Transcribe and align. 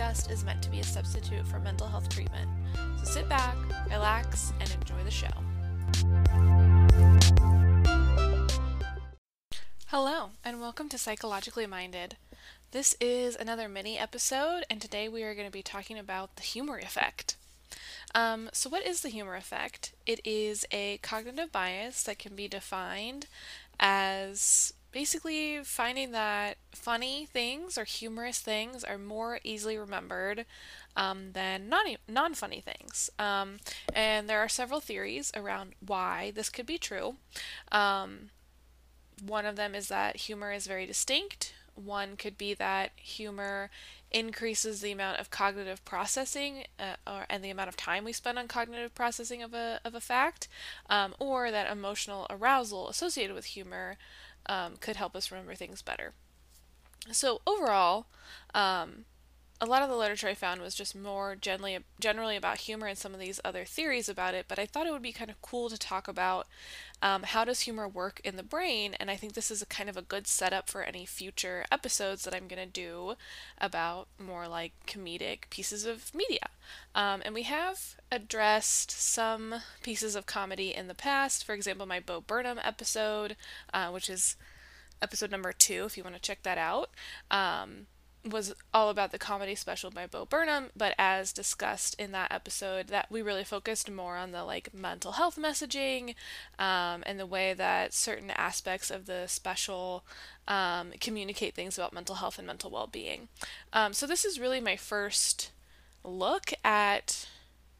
Discussed 0.00 0.30
is 0.30 0.44
meant 0.44 0.62
to 0.62 0.70
be 0.70 0.80
a 0.80 0.84
substitute 0.84 1.46
for 1.46 1.58
mental 1.58 1.86
health 1.86 2.08
treatment. 2.08 2.48
So 3.00 3.04
sit 3.04 3.28
back, 3.28 3.54
relax, 3.90 4.50
and 4.58 4.70
enjoy 4.70 5.04
the 5.04 5.10
show. 5.10 5.28
Hello, 9.88 10.30
and 10.42 10.58
welcome 10.58 10.88
to 10.88 10.96
Psychologically 10.96 11.66
Minded. 11.66 12.16
This 12.70 12.96
is 12.98 13.36
another 13.36 13.68
mini 13.68 13.98
episode, 13.98 14.64
and 14.70 14.80
today 14.80 15.06
we 15.06 15.22
are 15.22 15.34
going 15.34 15.46
to 15.46 15.52
be 15.52 15.62
talking 15.62 15.98
about 15.98 16.36
the 16.36 16.42
humor 16.44 16.78
effect. 16.78 17.36
Um, 18.14 18.48
so, 18.54 18.70
what 18.70 18.86
is 18.86 19.02
the 19.02 19.10
humor 19.10 19.36
effect? 19.36 19.92
It 20.06 20.20
is 20.24 20.64
a 20.70 20.96
cognitive 21.02 21.52
bias 21.52 22.04
that 22.04 22.18
can 22.18 22.34
be 22.34 22.48
defined 22.48 23.26
as 23.78 24.72
basically 24.92 25.62
finding 25.62 26.12
that 26.12 26.56
funny 26.72 27.26
things 27.26 27.78
or 27.78 27.84
humorous 27.84 28.38
things 28.38 28.84
are 28.84 28.98
more 28.98 29.40
easily 29.44 29.78
remembered 29.78 30.46
um, 30.96 31.32
than 31.32 31.68
non 32.08 32.34
funny 32.34 32.60
things. 32.60 33.10
Um, 33.18 33.58
and 33.94 34.28
there 34.28 34.40
are 34.40 34.48
several 34.48 34.80
theories 34.80 35.32
around 35.34 35.74
why 35.84 36.32
this 36.34 36.50
could 36.50 36.66
be 36.66 36.78
true. 36.78 37.16
Um, 37.70 38.30
one 39.24 39.46
of 39.46 39.56
them 39.56 39.74
is 39.74 39.88
that 39.88 40.16
humor 40.16 40.52
is 40.52 40.66
very 40.66 40.86
distinct. 40.86 41.54
One 41.74 42.16
could 42.16 42.36
be 42.36 42.54
that 42.54 42.92
humor 42.96 43.70
increases 44.10 44.80
the 44.80 44.90
amount 44.90 45.20
of 45.20 45.30
cognitive 45.30 45.84
processing 45.84 46.64
uh, 46.78 46.96
or, 47.06 47.26
and 47.30 47.44
the 47.44 47.50
amount 47.50 47.68
of 47.68 47.76
time 47.76 48.04
we 48.04 48.12
spend 48.12 48.38
on 48.38 48.48
cognitive 48.48 48.94
processing 48.94 49.42
of 49.42 49.54
a, 49.54 49.80
of 49.84 49.94
a 49.94 50.00
fact, 50.00 50.48
um, 50.88 51.14
or 51.18 51.50
that 51.50 51.70
emotional 51.70 52.26
arousal 52.28 52.88
associated 52.88 53.34
with 53.34 53.44
humor 53.46 53.96
um, 54.46 54.76
could 54.76 54.96
help 54.96 55.14
us 55.14 55.30
remember 55.30 55.54
things 55.54 55.82
better. 55.82 56.12
So 57.10 57.40
overall, 57.46 58.06
um, 58.54 59.04
a 59.60 59.66
lot 59.66 59.82
of 59.82 59.90
the 59.90 59.96
literature 59.96 60.28
I 60.28 60.34
found 60.34 60.62
was 60.62 60.74
just 60.74 60.96
more 60.96 61.36
generally 61.36 61.78
generally 62.00 62.36
about 62.36 62.58
humor 62.58 62.86
and 62.86 62.96
some 62.96 63.12
of 63.12 63.20
these 63.20 63.40
other 63.44 63.64
theories 63.64 64.08
about 64.08 64.34
it. 64.34 64.46
But 64.48 64.58
I 64.58 64.64
thought 64.64 64.86
it 64.86 64.92
would 64.92 65.02
be 65.02 65.12
kind 65.12 65.30
of 65.30 65.42
cool 65.42 65.68
to 65.68 65.76
talk 65.76 66.08
about 66.08 66.46
um, 67.02 67.24
how 67.24 67.44
does 67.44 67.60
humor 67.60 67.86
work 67.86 68.20
in 68.24 68.36
the 68.36 68.42
brain, 68.42 68.94
and 68.98 69.10
I 69.10 69.16
think 69.16 69.32
this 69.32 69.50
is 69.50 69.62
a 69.62 69.66
kind 69.66 69.88
of 69.88 69.96
a 69.96 70.02
good 70.02 70.26
setup 70.26 70.68
for 70.68 70.82
any 70.82 71.06
future 71.06 71.64
episodes 71.70 72.24
that 72.24 72.34
I'm 72.34 72.48
going 72.48 72.62
to 72.62 72.70
do 72.72 73.14
about 73.58 74.08
more 74.18 74.48
like 74.48 74.72
comedic 74.86 75.50
pieces 75.50 75.84
of 75.84 76.14
media. 76.14 76.48
Um, 76.94 77.22
and 77.24 77.34
we 77.34 77.44
have 77.44 77.96
addressed 78.10 78.90
some 78.90 79.56
pieces 79.82 80.14
of 80.14 80.26
comedy 80.26 80.74
in 80.74 80.88
the 80.88 80.94
past. 80.94 81.44
For 81.44 81.54
example, 81.54 81.86
my 81.86 82.00
Bo 82.00 82.20
Burnham 82.20 82.58
episode, 82.62 83.36
uh, 83.72 83.88
which 83.88 84.10
is 84.10 84.36
episode 85.02 85.30
number 85.30 85.52
two, 85.52 85.84
if 85.86 85.96
you 85.96 86.02
want 86.02 86.16
to 86.16 86.22
check 86.22 86.42
that 86.42 86.58
out. 86.58 86.90
Um, 87.30 87.86
was 88.24 88.54
all 88.74 88.90
about 88.90 89.12
the 89.12 89.18
comedy 89.18 89.54
special 89.54 89.90
by 89.90 90.06
Bo 90.06 90.24
Burnham, 90.24 90.70
but 90.76 90.94
as 90.98 91.32
discussed 91.32 91.98
in 91.98 92.12
that 92.12 92.32
episode, 92.32 92.88
that 92.88 93.10
we 93.10 93.22
really 93.22 93.44
focused 93.44 93.90
more 93.90 94.16
on 94.16 94.32
the 94.32 94.44
like 94.44 94.74
mental 94.74 95.12
health 95.12 95.36
messaging 95.36 96.14
um, 96.58 97.02
and 97.06 97.18
the 97.18 97.26
way 97.26 97.54
that 97.54 97.94
certain 97.94 98.30
aspects 98.30 98.90
of 98.90 99.06
the 99.06 99.26
special 99.26 100.04
um, 100.46 100.92
communicate 101.00 101.54
things 101.54 101.78
about 101.78 101.94
mental 101.94 102.16
health 102.16 102.38
and 102.38 102.46
mental 102.46 102.70
well-being. 102.70 103.28
Um, 103.72 103.92
so 103.92 104.06
this 104.06 104.24
is 104.24 104.40
really 104.40 104.60
my 104.60 104.76
first 104.76 105.50
look 106.04 106.52
at 106.62 107.26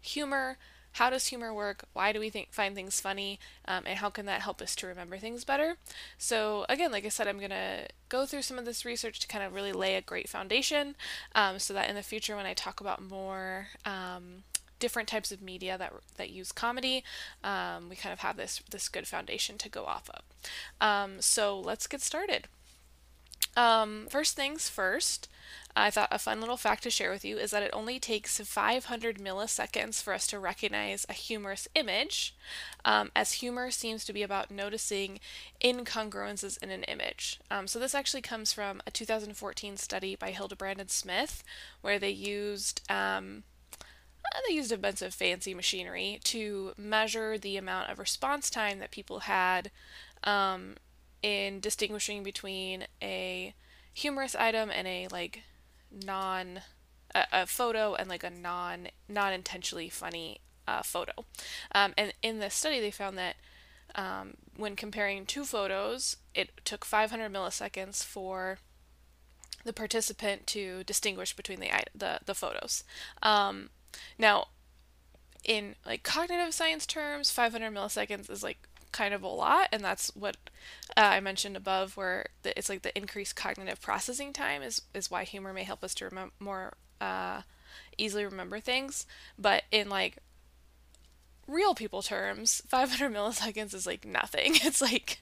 humor 0.00 0.56
how 0.92 1.10
does 1.10 1.28
humor 1.28 1.52
work? 1.54 1.84
Why 1.92 2.12
do 2.12 2.20
we 2.20 2.30
think 2.30 2.52
find 2.52 2.74
things 2.74 3.00
funny? 3.00 3.38
Um, 3.66 3.84
and 3.86 3.98
how 3.98 4.10
can 4.10 4.26
that 4.26 4.42
help 4.42 4.60
us 4.60 4.74
to 4.76 4.86
remember 4.86 5.18
things 5.18 5.44
better? 5.44 5.76
So 6.18 6.66
again, 6.68 6.92
like 6.92 7.04
I 7.04 7.08
said, 7.08 7.28
I'm 7.28 7.40
gonna 7.40 7.86
go 8.08 8.26
through 8.26 8.42
some 8.42 8.58
of 8.58 8.64
this 8.64 8.84
research 8.84 9.20
to 9.20 9.28
kind 9.28 9.44
of 9.44 9.54
really 9.54 9.72
lay 9.72 9.96
a 9.96 10.02
great 10.02 10.28
foundation, 10.28 10.96
um, 11.34 11.58
so 11.58 11.72
that 11.74 11.88
in 11.88 11.96
the 11.96 12.02
future 12.02 12.36
when 12.36 12.46
I 12.46 12.54
talk 12.54 12.80
about 12.80 13.02
more 13.02 13.68
um, 13.84 14.44
different 14.78 15.08
types 15.08 15.30
of 15.30 15.40
media 15.40 15.78
that 15.78 15.92
that 16.16 16.30
use 16.30 16.50
comedy, 16.52 17.04
um, 17.44 17.88
we 17.88 17.96
kind 17.96 18.12
of 18.12 18.20
have 18.20 18.36
this 18.36 18.62
this 18.70 18.88
good 18.88 19.06
foundation 19.06 19.58
to 19.58 19.68
go 19.68 19.84
off 19.84 20.10
of. 20.10 20.22
Um, 20.80 21.20
so 21.20 21.60
let's 21.60 21.86
get 21.86 22.00
started. 22.00 22.48
Um, 23.56 24.06
first 24.08 24.36
things 24.36 24.68
first, 24.68 25.28
I 25.76 25.90
thought 25.90 26.08
a 26.10 26.18
fun 26.18 26.40
little 26.40 26.56
fact 26.56 26.82
to 26.84 26.90
share 26.90 27.10
with 27.10 27.24
you 27.24 27.38
is 27.38 27.50
that 27.52 27.62
it 27.62 27.70
only 27.72 27.98
takes 27.98 28.40
500 28.40 29.18
milliseconds 29.18 30.02
for 30.02 30.12
us 30.12 30.26
to 30.28 30.38
recognize 30.38 31.06
a 31.08 31.12
humorous 31.12 31.68
image, 31.74 32.34
um, 32.84 33.10
as 33.14 33.34
humor 33.34 33.70
seems 33.70 34.04
to 34.04 34.12
be 34.12 34.22
about 34.22 34.50
noticing 34.50 35.20
incongruences 35.62 36.62
in 36.62 36.70
an 36.70 36.84
image. 36.84 37.40
Um, 37.50 37.66
so, 37.66 37.78
this 37.78 37.94
actually 37.94 38.22
comes 38.22 38.52
from 38.52 38.82
a 38.86 38.90
2014 38.90 39.76
study 39.76 40.16
by 40.16 40.30
Hildebrand 40.30 40.80
and 40.80 40.90
Smith, 40.90 41.44
where 41.82 41.98
they 41.98 42.10
used 42.10 42.82
um, 42.90 43.44
uh, 43.80 44.38
they 44.48 44.54
used 44.54 44.72
a 44.72 44.78
bunch 44.78 45.02
of 45.02 45.14
fancy 45.14 45.54
machinery 45.54 46.20
to 46.24 46.72
measure 46.76 47.38
the 47.38 47.56
amount 47.56 47.90
of 47.90 47.98
response 47.98 48.50
time 48.50 48.78
that 48.78 48.90
people 48.90 49.20
had 49.20 49.70
um, 50.24 50.74
in 51.22 51.60
distinguishing 51.60 52.22
between 52.22 52.86
a 53.02 53.54
humorous 53.92 54.34
item 54.34 54.70
and 54.70 54.86
a 54.86 55.08
like 55.10 55.42
non 55.90 56.60
a, 57.14 57.24
a 57.32 57.46
photo 57.46 57.94
and 57.94 58.08
like 58.08 58.24
a 58.24 58.30
non 58.30 58.88
non 59.08 59.32
intentionally 59.32 59.88
funny 59.88 60.40
uh, 60.66 60.82
photo. 60.82 61.12
Um, 61.74 61.92
and 61.96 62.14
in 62.22 62.38
this 62.38 62.54
study, 62.54 62.80
they 62.80 62.90
found 62.90 63.18
that 63.18 63.36
um, 63.94 64.34
when 64.56 64.76
comparing 64.76 65.26
two 65.26 65.44
photos, 65.44 66.16
it 66.34 66.50
took 66.64 66.84
500 66.84 67.32
milliseconds 67.32 68.04
for 68.04 68.58
the 69.64 69.72
participant 69.72 70.46
to 70.48 70.84
distinguish 70.84 71.34
between 71.34 71.60
the 71.60 71.70
the, 71.94 72.20
the 72.24 72.34
photos. 72.34 72.84
Um, 73.22 73.70
now, 74.18 74.48
in 75.44 75.74
like 75.84 76.02
cognitive 76.02 76.54
science 76.54 76.86
terms, 76.86 77.30
500 77.30 77.72
milliseconds 77.72 78.30
is 78.30 78.42
like 78.42 78.68
kind 78.92 79.14
of 79.14 79.22
a 79.22 79.28
lot, 79.28 79.68
and 79.72 79.82
that's 79.82 80.14
what 80.14 80.36
uh, 80.96 81.00
I 81.00 81.20
mentioned 81.20 81.56
above, 81.56 81.96
where 81.96 82.26
the, 82.42 82.56
it's 82.58 82.68
like 82.68 82.82
the 82.82 82.96
increased 82.96 83.36
cognitive 83.36 83.80
processing 83.80 84.32
time 84.32 84.62
is 84.62 84.82
is 84.94 85.10
why 85.10 85.24
humor 85.24 85.52
may 85.52 85.64
help 85.64 85.84
us 85.84 85.94
to 85.96 86.04
remember 86.06 86.32
more 86.40 86.74
uh, 87.00 87.42
easily 87.98 88.24
remember 88.24 88.60
things. 88.60 89.06
But 89.38 89.64
in 89.70 89.88
like 89.88 90.18
real 91.46 91.74
people 91.74 92.02
terms, 92.02 92.62
500 92.68 93.12
milliseconds 93.12 93.74
is 93.74 93.86
like 93.86 94.04
nothing. 94.04 94.54
It's 94.62 94.80
like 94.80 95.18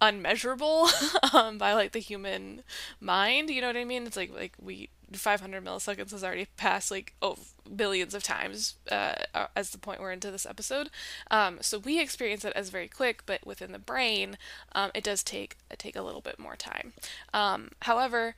unmeasurable 0.00 0.88
um, 1.32 1.58
by 1.58 1.72
like 1.72 1.92
the 1.92 1.98
human 1.98 2.62
mind. 3.00 3.50
You 3.50 3.60
know 3.60 3.68
what 3.68 3.76
I 3.76 3.84
mean? 3.84 4.06
It's 4.06 4.16
like 4.16 4.32
like 4.34 4.52
we 4.60 4.90
500 5.12 5.64
milliseconds 5.64 6.10
has 6.10 6.22
already 6.22 6.46
passed 6.56 6.90
like 6.90 7.14
oh 7.22 7.36
billions 7.74 8.14
of 8.14 8.22
times 8.22 8.74
uh, 8.90 9.14
as 9.54 9.70
the 9.70 9.78
point 9.78 10.00
we're 10.00 10.12
into 10.12 10.30
this 10.30 10.46
episode. 10.46 10.90
Um, 11.30 11.58
so 11.60 11.78
we 11.78 12.00
experience 12.00 12.44
it 12.44 12.52
as 12.54 12.70
very 12.70 12.88
quick, 12.88 13.24
but 13.26 13.46
within 13.46 13.72
the 13.72 13.78
brain, 13.78 14.38
um, 14.72 14.90
it 14.94 15.04
does 15.04 15.22
take 15.22 15.56
take 15.76 15.96
a 15.96 16.02
little 16.02 16.20
bit 16.20 16.38
more 16.38 16.56
time. 16.56 16.92
Um, 17.32 17.70
however, 17.82 18.34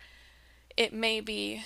it 0.76 0.93
may 0.93 1.20
be 1.20 1.64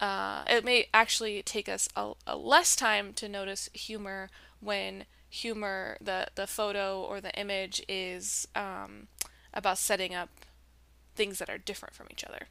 uh, 0.00 0.44
it 0.48 0.64
may 0.64 0.88
actually 0.92 1.42
take 1.42 1.68
us 1.68 1.88
a, 1.96 2.12
a 2.26 2.36
less 2.36 2.76
time 2.76 3.12
to 3.14 3.28
notice 3.28 3.70
humor 3.72 4.28
when 4.60 5.04
humor 5.28 5.96
the 6.00 6.28
the 6.34 6.46
photo 6.46 7.00
or 7.00 7.20
the 7.20 7.32
image 7.38 7.82
is 7.88 8.46
um, 8.54 9.08
about 9.52 9.78
setting 9.78 10.14
up 10.14 10.28
things 11.16 11.38
that 11.38 11.50
are 11.50 11.58
different 11.58 11.94
from 11.94 12.06
each 12.10 12.24
other. 12.24 12.48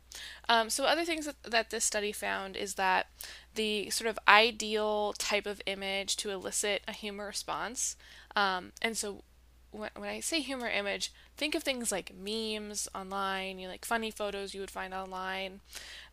Um, 0.50 0.70
so, 0.70 0.86
other 0.86 1.06
things 1.06 1.26
that, 1.26 1.42
that 1.44 1.70
this 1.70 1.86
study 1.86 2.12
found 2.12 2.56
is 2.56 2.76
that 2.76 3.08
the 3.54 3.90
sort 3.90 4.10
of 4.10 4.20
ideal 4.28 5.14
type 5.14 5.46
of 5.46 5.62
image 5.66 6.18
to 6.18 6.30
elicit 6.30 6.82
a 6.88 6.92
humor 6.92 7.28
response, 7.28 7.96
um, 8.36 8.72
and 8.82 8.98
so 8.98 9.24
when, 9.72 9.90
when 9.96 10.10
I 10.10 10.20
say 10.20 10.42
humor 10.42 10.70
image, 10.70 11.12
think 11.38 11.56
of 11.56 11.64
things 11.64 11.92
like 11.92 12.14
memes 12.16 12.88
online, 12.96 13.60
you 13.60 13.68
know, 13.68 13.72
like 13.72 13.86
funny 13.86 14.12
photos 14.12 14.54
you 14.54 14.62
would 14.62 14.72
find 14.72 14.94
online. 14.94 15.62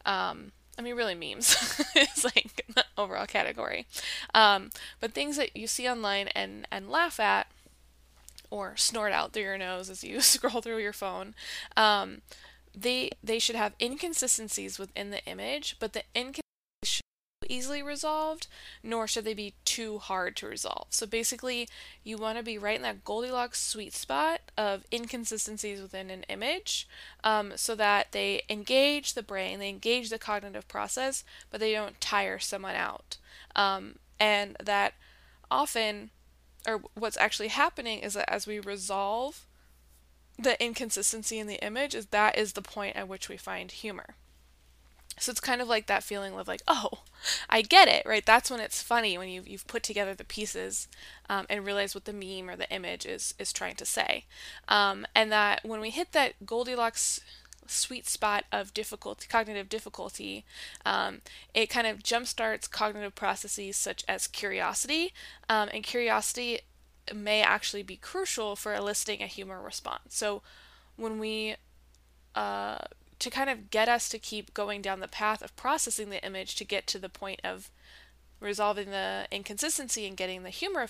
Um, 0.04 0.52
I 0.78 0.82
mean, 0.82 0.96
really, 0.96 1.14
memes 1.14 1.80
is 1.96 2.24
like 2.24 2.64
the 2.74 2.84
overall 2.96 3.26
category. 3.26 3.86
Um, 4.34 4.70
but 5.00 5.12
things 5.12 5.36
that 5.36 5.56
you 5.56 5.66
see 5.66 5.88
online 5.88 6.28
and, 6.28 6.66
and 6.70 6.90
laugh 6.90 7.20
at 7.20 7.46
or 8.52 8.76
snort 8.76 9.12
out 9.12 9.32
through 9.32 9.42
your 9.42 9.58
nose 9.58 9.88
as 9.88 10.04
you 10.04 10.20
scroll 10.20 10.60
through 10.60 10.78
your 10.78 10.92
phone. 10.92 11.34
Um, 11.76 12.20
they 12.76 13.10
they 13.24 13.38
should 13.38 13.56
have 13.56 13.74
inconsistencies 13.80 14.78
within 14.78 15.10
the 15.10 15.24
image, 15.24 15.76
but 15.80 15.94
the 15.94 16.02
inconsistencies 16.14 16.42
should 16.84 17.02
be 17.40 17.54
easily 17.54 17.82
resolved, 17.82 18.46
nor 18.82 19.06
should 19.06 19.24
they 19.24 19.32
be 19.34 19.54
too 19.64 19.98
hard 19.98 20.36
to 20.36 20.46
resolve. 20.46 20.86
So 20.90 21.06
basically, 21.06 21.66
you 22.04 22.18
want 22.18 22.36
to 22.36 22.44
be 22.44 22.58
right 22.58 22.76
in 22.76 22.82
that 22.82 23.04
Goldilocks 23.04 23.60
sweet 23.60 23.94
spot 23.94 24.40
of 24.56 24.84
inconsistencies 24.92 25.80
within 25.80 26.10
an 26.10 26.24
image, 26.28 26.86
um, 27.24 27.52
so 27.56 27.74
that 27.74 28.12
they 28.12 28.42
engage 28.50 29.14
the 29.14 29.22
brain, 29.22 29.58
they 29.60 29.70
engage 29.70 30.10
the 30.10 30.18
cognitive 30.18 30.68
process, 30.68 31.24
but 31.50 31.58
they 31.58 31.72
don't 31.72 32.00
tire 32.02 32.38
someone 32.38 32.74
out. 32.74 33.16
Um, 33.56 33.96
and 34.20 34.56
that 34.62 34.92
often, 35.50 36.10
or 36.66 36.82
what's 36.94 37.16
actually 37.16 37.48
happening 37.48 38.00
is 38.00 38.14
that 38.14 38.32
as 38.32 38.46
we 38.46 38.58
resolve 38.58 39.46
the 40.38 40.62
inconsistency 40.62 41.38
in 41.38 41.46
the 41.46 41.64
image, 41.64 41.94
is 41.94 42.06
that 42.06 42.38
is 42.38 42.52
the 42.52 42.62
point 42.62 42.96
at 42.96 43.08
which 43.08 43.28
we 43.28 43.36
find 43.36 43.70
humor. 43.70 44.14
So 45.18 45.30
it's 45.30 45.40
kind 45.40 45.60
of 45.60 45.68
like 45.68 45.86
that 45.86 46.02
feeling 46.02 46.34
of 46.34 46.48
like, 46.48 46.62
oh, 46.66 47.02
I 47.48 47.60
get 47.62 47.86
it, 47.86 48.04
right? 48.06 48.24
That's 48.24 48.50
when 48.50 48.60
it's 48.60 48.82
funny 48.82 49.18
when 49.18 49.28
you've, 49.28 49.46
you've 49.46 49.66
put 49.66 49.82
together 49.82 50.14
the 50.14 50.24
pieces 50.24 50.88
um, 51.28 51.46
and 51.50 51.66
realize 51.66 51.94
what 51.94 52.06
the 52.06 52.14
meme 52.14 52.48
or 52.48 52.56
the 52.56 52.70
image 52.72 53.04
is 53.04 53.34
is 53.38 53.52
trying 53.52 53.76
to 53.76 53.84
say, 53.84 54.24
um, 54.68 55.06
and 55.14 55.30
that 55.30 55.60
when 55.64 55.80
we 55.80 55.90
hit 55.90 56.12
that 56.12 56.46
Goldilocks 56.46 57.20
sweet 57.66 58.06
spot 58.06 58.44
of 58.52 58.74
difficulty, 58.74 59.26
cognitive 59.28 59.68
difficulty, 59.68 60.44
um, 60.84 61.20
it 61.54 61.70
kind 61.70 61.86
of 61.86 62.02
jumpstarts 62.02 62.70
cognitive 62.70 63.14
processes 63.14 63.76
such 63.76 64.04
as 64.08 64.26
curiosity, 64.26 65.12
um, 65.48 65.68
and 65.72 65.82
curiosity 65.82 66.60
may 67.14 67.42
actually 67.42 67.82
be 67.82 67.96
crucial 67.96 68.56
for 68.56 68.74
eliciting 68.74 69.22
a 69.22 69.26
humor 69.26 69.60
response. 69.60 70.14
So 70.16 70.42
when 70.96 71.18
we 71.18 71.56
uh, 72.34 72.78
to 73.18 73.30
kind 73.30 73.50
of 73.50 73.70
get 73.70 73.88
us 73.88 74.08
to 74.08 74.18
keep 74.18 74.52
going 74.52 74.82
down 74.82 75.00
the 75.00 75.08
path 75.08 75.42
of 75.42 75.54
processing 75.54 76.10
the 76.10 76.24
image 76.24 76.56
to 76.56 76.64
get 76.64 76.86
to 76.88 76.98
the 76.98 77.08
point 77.08 77.40
of 77.44 77.70
resolving 78.40 78.90
the 78.90 79.26
inconsistency 79.30 80.06
and 80.06 80.16
getting 80.16 80.42
the 80.42 80.50
humor 80.50 80.88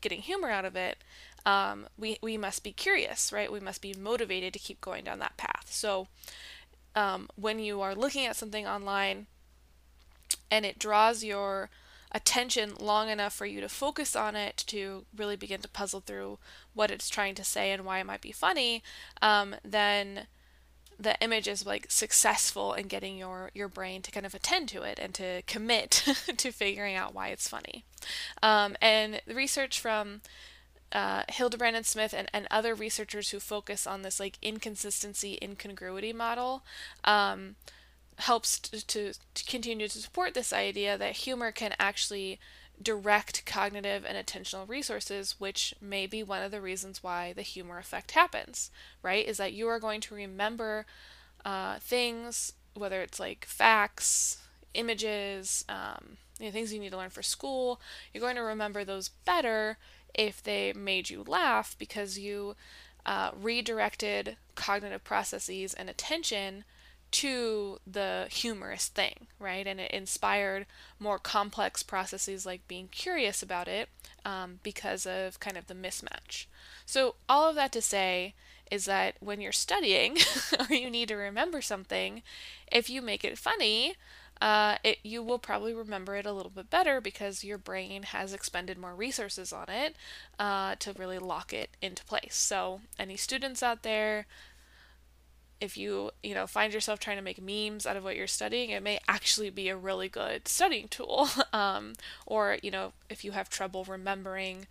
getting 0.00 0.20
humor 0.20 0.50
out 0.50 0.64
of 0.64 0.76
it 0.76 0.98
um, 1.46 1.86
we, 1.98 2.18
we 2.20 2.36
must 2.36 2.62
be 2.62 2.72
curious, 2.72 3.32
right? 3.32 3.52
We 3.52 3.60
must 3.60 3.80
be 3.80 3.94
motivated 3.94 4.52
to 4.52 4.58
keep 4.58 4.80
going 4.80 5.04
down 5.04 5.18
that 5.20 5.36
path. 5.36 5.68
So 5.70 6.08
um, 6.94 7.28
when 7.36 7.58
you 7.58 7.80
are 7.80 7.94
looking 7.94 8.26
at 8.26 8.36
something 8.36 8.66
online 8.66 9.26
and 10.50 10.66
it 10.66 10.78
draws 10.78 11.24
your 11.24 11.70
attention 12.12 12.72
long 12.78 13.08
enough 13.08 13.32
for 13.32 13.46
you 13.46 13.60
to 13.60 13.68
focus 13.68 14.16
on 14.16 14.34
it 14.34 14.64
to 14.66 15.04
really 15.16 15.36
begin 15.36 15.60
to 15.60 15.68
puzzle 15.68 16.00
through 16.00 16.38
what 16.74 16.90
it's 16.90 17.08
trying 17.08 17.36
to 17.36 17.44
say 17.44 17.70
and 17.70 17.84
why 17.84 18.00
it 18.00 18.06
might 18.06 18.20
be 18.20 18.32
funny, 18.32 18.82
um, 19.22 19.54
then 19.64 20.26
the 21.00 21.16
image 21.22 21.48
is 21.48 21.64
like 21.64 21.86
successful 21.88 22.74
in 22.74 22.86
getting 22.86 23.16
your 23.16 23.50
your 23.54 23.68
brain 23.68 24.02
to 24.02 24.10
kind 24.10 24.26
of 24.26 24.34
attend 24.34 24.68
to 24.68 24.82
it 24.82 24.98
and 24.98 25.14
to 25.14 25.42
commit 25.42 25.90
to 26.36 26.52
figuring 26.52 26.94
out 26.94 27.14
why 27.14 27.28
it's 27.28 27.48
funny. 27.48 27.84
Um, 28.42 28.76
and 28.82 29.22
the 29.26 29.34
research 29.34 29.80
from 29.80 30.20
uh, 30.92 31.22
Hildebrand 31.28 31.76
and 31.76 31.86
Smith 31.86 32.12
and, 32.16 32.28
and 32.32 32.46
other 32.50 32.74
researchers 32.74 33.30
who 33.30 33.40
focus 33.40 33.86
on 33.86 34.02
this 34.02 34.20
like 34.20 34.38
inconsistency 34.42 35.38
incongruity 35.40 36.12
model 36.12 36.64
um, 37.04 37.54
helps 38.18 38.58
to, 38.58 38.86
to, 38.86 39.12
to 39.34 39.44
continue 39.44 39.88
to 39.88 39.98
support 39.98 40.34
this 40.34 40.52
idea 40.52 40.98
that 40.98 41.12
humor 41.12 41.52
can 41.52 41.74
actually 41.78 42.38
direct 42.82 43.44
cognitive 43.44 44.04
and 44.06 44.16
attentional 44.16 44.68
resources, 44.68 45.36
which 45.38 45.74
may 45.80 46.06
be 46.06 46.22
one 46.22 46.42
of 46.42 46.50
the 46.50 46.60
reasons 46.60 47.02
why 47.02 47.32
the 47.32 47.42
humor 47.42 47.78
effect 47.78 48.12
happens, 48.12 48.70
right? 49.02 49.26
Is 49.26 49.36
that 49.36 49.52
you 49.52 49.68
are 49.68 49.78
going 49.78 50.00
to 50.02 50.14
remember 50.14 50.86
uh, 51.44 51.78
things, 51.78 52.52
whether 52.74 53.02
it's 53.02 53.20
like 53.20 53.44
facts, 53.44 54.38
images, 54.74 55.64
um, 55.68 56.16
you 56.38 56.46
know, 56.46 56.52
things 56.52 56.72
you 56.72 56.80
need 56.80 56.92
to 56.92 56.96
learn 56.96 57.10
for 57.10 57.22
school, 57.22 57.80
you're 58.12 58.20
going 58.20 58.36
to 58.36 58.42
remember 58.42 58.84
those 58.84 59.08
better 59.08 59.76
if 60.14 60.42
they 60.42 60.72
made 60.72 61.10
you 61.10 61.22
laugh 61.26 61.76
because 61.78 62.18
you 62.18 62.56
uh, 63.04 63.30
redirected 63.40 64.36
cognitive 64.54 65.04
processes 65.04 65.74
and 65.74 65.88
attention 65.88 66.64
to 67.10 67.78
the 67.86 68.26
humorous 68.30 68.88
thing, 68.88 69.26
right? 69.38 69.66
And 69.66 69.80
it 69.80 69.90
inspired 69.90 70.66
more 70.98 71.18
complex 71.18 71.82
processes 71.82 72.46
like 72.46 72.68
being 72.68 72.88
curious 72.88 73.42
about 73.42 73.68
it 73.68 73.88
um, 74.24 74.60
because 74.62 75.06
of 75.06 75.40
kind 75.40 75.56
of 75.56 75.66
the 75.66 75.74
mismatch. 75.74 76.46
So, 76.86 77.16
all 77.28 77.48
of 77.48 77.56
that 77.56 77.72
to 77.72 77.82
say 77.82 78.34
is 78.70 78.84
that 78.84 79.16
when 79.20 79.40
you're 79.40 79.52
studying 79.52 80.16
or 80.58 80.74
you 80.74 80.90
need 80.90 81.08
to 81.08 81.16
remember 81.16 81.60
something, 81.60 82.22
if 82.70 82.88
you 82.88 83.02
make 83.02 83.24
it 83.24 83.38
funny, 83.38 83.94
uh, 84.40 84.76
it, 84.82 84.98
you 85.02 85.22
will 85.22 85.38
probably 85.38 85.74
remember 85.74 86.16
it 86.16 86.24
a 86.24 86.32
little 86.32 86.50
bit 86.50 86.70
better 86.70 87.00
because 87.00 87.44
your 87.44 87.58
brain 87.58 88.04
has 88.04 88.32
expended 88.32 88.78
more 88.78 88.94
resources 88.94 89.52
on 89.52 89.68
it 89.68 89.94
uh, 90.38 90.76
to 90.78 90.94
really 90.94 91.18
lock 91.18 91.52
it 91.52 91.70
into 91.82 92.04
place. 92.04 92.36
So, 92.36 92.80
any 92.98 93.16
students 93.16 93.62
out 93.62 93.82
there, 93.82 94.26
if 95.60 95.76
you 95.76 96.10
you 96.22 96.34
know 96.34 96.46
find 96.46 96.72
yourself 96.72 96.98
trying 96.98 97.16
to 97.16 97.22
make 97.22 97.40
memes 97.40 97.86
out 97.86 97.96
of 97.96 98.04
what 98.04 98.16
you're 98.16 98.26
studying, 98.26 98.70
it 98.70 98.82
may 98.82 98.98
actually 99.08 99.50
be 99.50 99.68
a 99.68 99.76
really 99.76 100.08
good 100.08 100.48
studying 100.48 100.88
tool. 100.88 101.28
um, 101.52 101.94
or 102.26 102.58
you 102.62 102.70
know, 102.70 102.92
if 103.08 103.24
you 103.24 103.32
have 103.32 103.48
trouble 103.48 103.84
remembering 103.84 104.66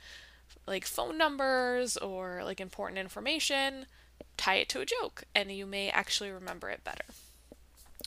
like 0.68 0.86
phone 0.86 1.18
numbers 1.18 1.98
or 1.98 2.42
like 2.44 2.60
important 2.60 3.00
information, 3.00 3.86
tie 4.38 4.56
it 4.56 4.70
to 4.70 4.82
a 4.82 4.86
joke, 4.86 5.24
and 5.36 5.52
you 5.52 5.66
may 5.66 5.90
actually 5.90 6.32
remember 6.32 6.70
it 6.70 6.84
better. 6.84 7.06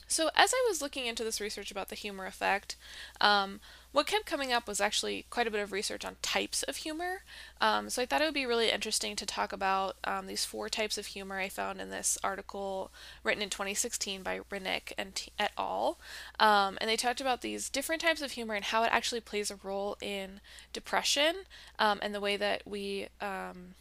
So, 0.07 0.29
as 0.35 0.53
I 0.53 0.65
was 0.69 0.81
looking 0.81 1.05
into 1.05 1.23
this 1.23 1.41
research 1.41 1.71
about 1.71 1.89
the 1.89 1.95
humor 1.95 2.25
effect, 2.25 2.75
um, 3.19 3.59
what 3.93 4.07
kept 4.07 4.25
coming 4.25 4.51
up 4.51 4.67
was 4.67 4.81
actually 4.81 5.25
quite 5.29 5.47
a 5.47 5.51
bit 5.51 5.61
of 5.61 5.71
research 5.71 6.03
on 6.03 6.17
types 6.21 6.63
of 6.63 6.77
humor. 6.77 7.23
Um, 7.61 7.89
so, 7.89 8.01
I 8.01 8.05
thought 8.05 8.21
it 8.21 8.25
would 8.25 8.33
be 8.33 8.45
really 8.45 8.71
interesting 8.71 9.15
to 9.15 9.25
talk 9.25 9.53
about 9.53 9.95
um, 10.03 10.25
these 10.25 10.43
four 10.43 10.67
types 10.67 10.97
of 10.97 11.05
humor 11.05 11.39
I 11.39 11.47
found 11.47 11.79
in 11.79 11.91
this 11.91 12.17
article 12.23 12.91
written 13.23 13.43
in 13.43 13.49
2016 13.49 14.23
by 14.23 14.39
Rnic 14.51 14.93
and 14.97 15.13
t- 15.13 15.31
et 15.39 15.51
al. 15.57 15.99
Um, 16.39 16.77
and 16.81 16.89
they 16.89 16.97
talked 16.97 17.21
about 17.21 17.41
these 17.41 17.69
different 17.69 18.01
types 18.01 18.21
of 18.21 18.31
humor 18.31 18.55
and 18.55 18.65
how 18.65 18.83
it 18.83 18.89
actually 18.91 19.21
plays 19.21 19.51
a 19.51 19.59
role 19.61 19.95
in 20.01 20.41
depression 20.73 21.35
um, 21.77 21.99
and 22.01 22.15
the 22.15 22.19
way 22.19 22.35
that 22.35 22.63
we 22.65 23.07
um, 23.21 23.75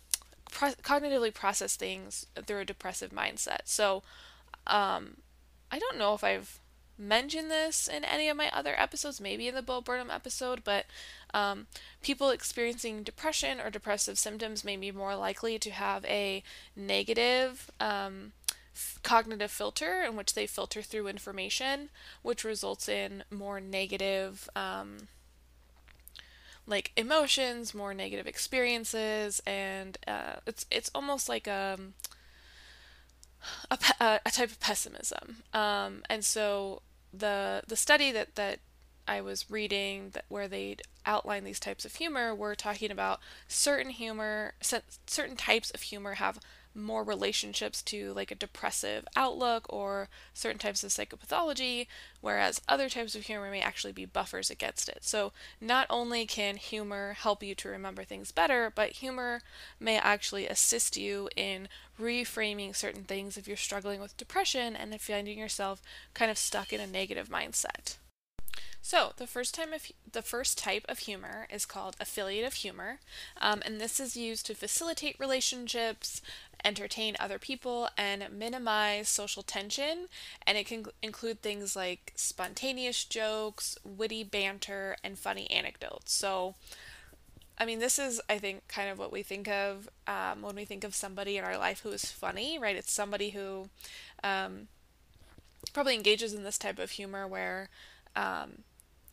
cognitively 0.50 1.32
process 1.32 1.74
things 1.74 2.26
through 2.46 2.60
a 2.60 2.64
depressive 2.66 3.10
mindset. 3.10 3.62
So, 3.64 4.02
um, 4.66 5.16
I 5.70 5.78
don't 5.78 5.98
know 5.98 6.12
if 6.12 6.22
I've 6.22 6.60
mentioned 6.98 7.50
this 7.50 7.88
in 7.88 8.04
any 8.04 8.28
of 8.28 8.36
my 8.36 8.50
other 8.52 8.74
episodes, 8.78 9.20
maybe 9.20 9.48
in 9.48 9.54
the 9.54 9.62
Bo 9.62 9.80
Burnham 9.80 10.10
episode, 10.10 10.62
but 10.64 10.86
um, 11.34 11.66
people 12.02 12.30
experiencing 12.30 13.02
depression 13.02 13.60
or 13.60 13.70
depressive 13.70 14.18
symptoms 14.18 14.64
may 14.64 14.76
be 14.76 14.90
more 14.90 15.16
likely 15.16 15.58
to 15.58 15.70
have 15.70 16.04
a 16.04 16.42
negative 16.76 17.70
um, 17.80 18.32
f- 18.74 18.98
cognitive 19.02 19.50
filter 19.50 20.02
in 20.02 20.16
which 20.16 20.34
they 20.34 20.46
filter 20.46 20.82
through 20.82 21.08
information, 21.08 21.88
which 22.22 22.44
results 22.44 22.88
in 22.88 23.24
more 23.30 23.60
negative. 23.60 24.48
Um, 24.54 25.08
like 26.66 26.92
emotions, 26.96 27.74
more 27.74 27.92
negative 27.92 28.26
experiences, 28.26 29.42
and 29.44 29.98
uh, 30.06 30.34
it's 30.46 30.64
it's 30.70 30.90
almost 30.94 31.28
like 31.28 31.48
a 31.48 31.76
a, 33.70 34.20
a 34.24 34.30
type 34.30 34.50
of 34.50 34.60
pessimism. 34.60 35.38
Um, 35.52 36.02
and 36.08 36.24
so 36.24 36.82
the 37.12 37.62
the 37.66 37.76
study 37.76 38.10
that 38.12 38.36
that 38.36 38.60
I 39.06 39.20
was 39.20 39.50
reading 39.50 40.10
that 40.10 40.24
where 40.28 40.48
they 40.48 40.76
outline 41.04 41.44
these 41.44 41.60
types 41.60 41.84
of 41.84 41.96
humor 41.96 42.34
were 42.34 42.54
talking 42.54 42.90
about 42.90 43.20
certain 43.48 43.90
humor, 43.90 44.54
certain 45.06 45.36
types 45.36 45.70
of 45.70 45.82
humor 45.82 46.14
have 46.14 46.38
more 46.74 47.04
relationships 47.04 47.82
to 47.82 48.12
like 48.14 48.30
a 48.30 48.36
depressive 48.36 49.06
outlook 49.14 49.66
or 49.68 50.08
certain 50.32 50.58
types 50.58 50.82
of 50.82 50.90
psychopathology, 50.90 51.86
whereas 52.20 52.60
other 52.68 52.88
types 52.88 53.14
of 53.14 53.22
humor 53.22 53.50
may 53.50 53.60
actually 53.60 53.92
be 53.92 54.04
buffers 54.04 54.50
against 54.50 54.88
it. 54.88 54.98
So, 55.02 55.32
not 55.60 55.86
only 55.90 56.24
can 56.24 56.56
humor 56.56 57.14
help 57.14 57.42
you 57.42 57.54
to 57.56 57.68
remember 57.68 58.04
things 58.04 58.32
better, 58.32 58.72
but 58.74 58.92
humor 58.92 59.42
may 59.78 59.98
actually 59.98 60.46
assist 60.46 60.96
you 60.96 61.28
in 61.36 61.68
reframing 62.02 62.74
certain 62.74 63.04
things 63.04 63.36
if 63.36 63.46
you're 63.46 63.56
struggling 63.56 64.00
with 64.00 64.16
depression 64.16 64.76
and 64.76 65.00
finding 65.00 65.38
yourself 65.38 65.80
kind 66.14 66.30
of 66.30 66.36
stuck 66.36 66.72
in 66.72 66.80
a 66.80 66.86
negative 66.86 67.28
mindset. 67.28 67.96
So 68.84 69.12
the 69.16 69.28
first 69.28 69.54
time 69.54 69.72
of 69.72 69.86
the 70.10 70.22
first 70.22 70.58
type 70.58 70.84
of 70.88 70.98
humor 70.98 71.46
is 71.48 71.64
called 71.64 71.94
affiliative 72.00 72.54
humor, 72.54 72.98
um, 73.40 73.62
and 73.64 73.80
this 73.80 74.00
is 74.00 74.16
used 74.16 74.44
to 74.46 74.56
facilitate 74.56 75.20
relationships, 75.20 76.20
entertain 76.64 77.14
other 77.20 77.38
people, 77.38 77.88
and 77.96 78.26
minimize 78.32 79.08
social 79.08 79.44
tension. 79.44 80.08
And 80.44 80.58
it 80.58 80.66
can 80.66 80.86
include 81.00 81.42
things 81.42 81.76
like 81.76 82.12
spontaneous 82.16 83.04
jokes, 83.04 83.78
witty 83.84 84.24
banter, 84.24 84.96
and 85.04 85.16
funny 85.16 85.48
anecdotes. 85.48 86.12
So 86.12 86.56
I 87.62 87.64
mean, 87.64 87.78
this 87.78 87.96
is, 87.96 88.20
I 88.28 88.38
think, 88.38 88.66
kind 88.66 88.90
of 88.90 88.98
what 88.98 89.12
we 89.12 89.22
think 89.22 89.46
of 89.46 89.88
um, 90.08 90.42
when 90.42 90.56
we 90.56 90.64
think 90.64 90.82
of 90.82 90.96
somebody 90.96 91.36
in 91.36 91.44
our 91.44 91.56
life 91.56 91.82
who 91.82 91.90
is 91.90 92.10
funny, 92.10 92.58
right? 92.58 92.74
It's 92.74 92.90
somebody 92.90 93.30
who 93.30 93.68
um, 94.24 94.66
probably 95.72 95.94
engages 95.94 96.34
in 96.34 96.42
this 96.42 96.58
type 96.58 96.80
of 96.80 96.90
humor 96.90 97.24
where 97.24 97.68
um, 98.16 98.64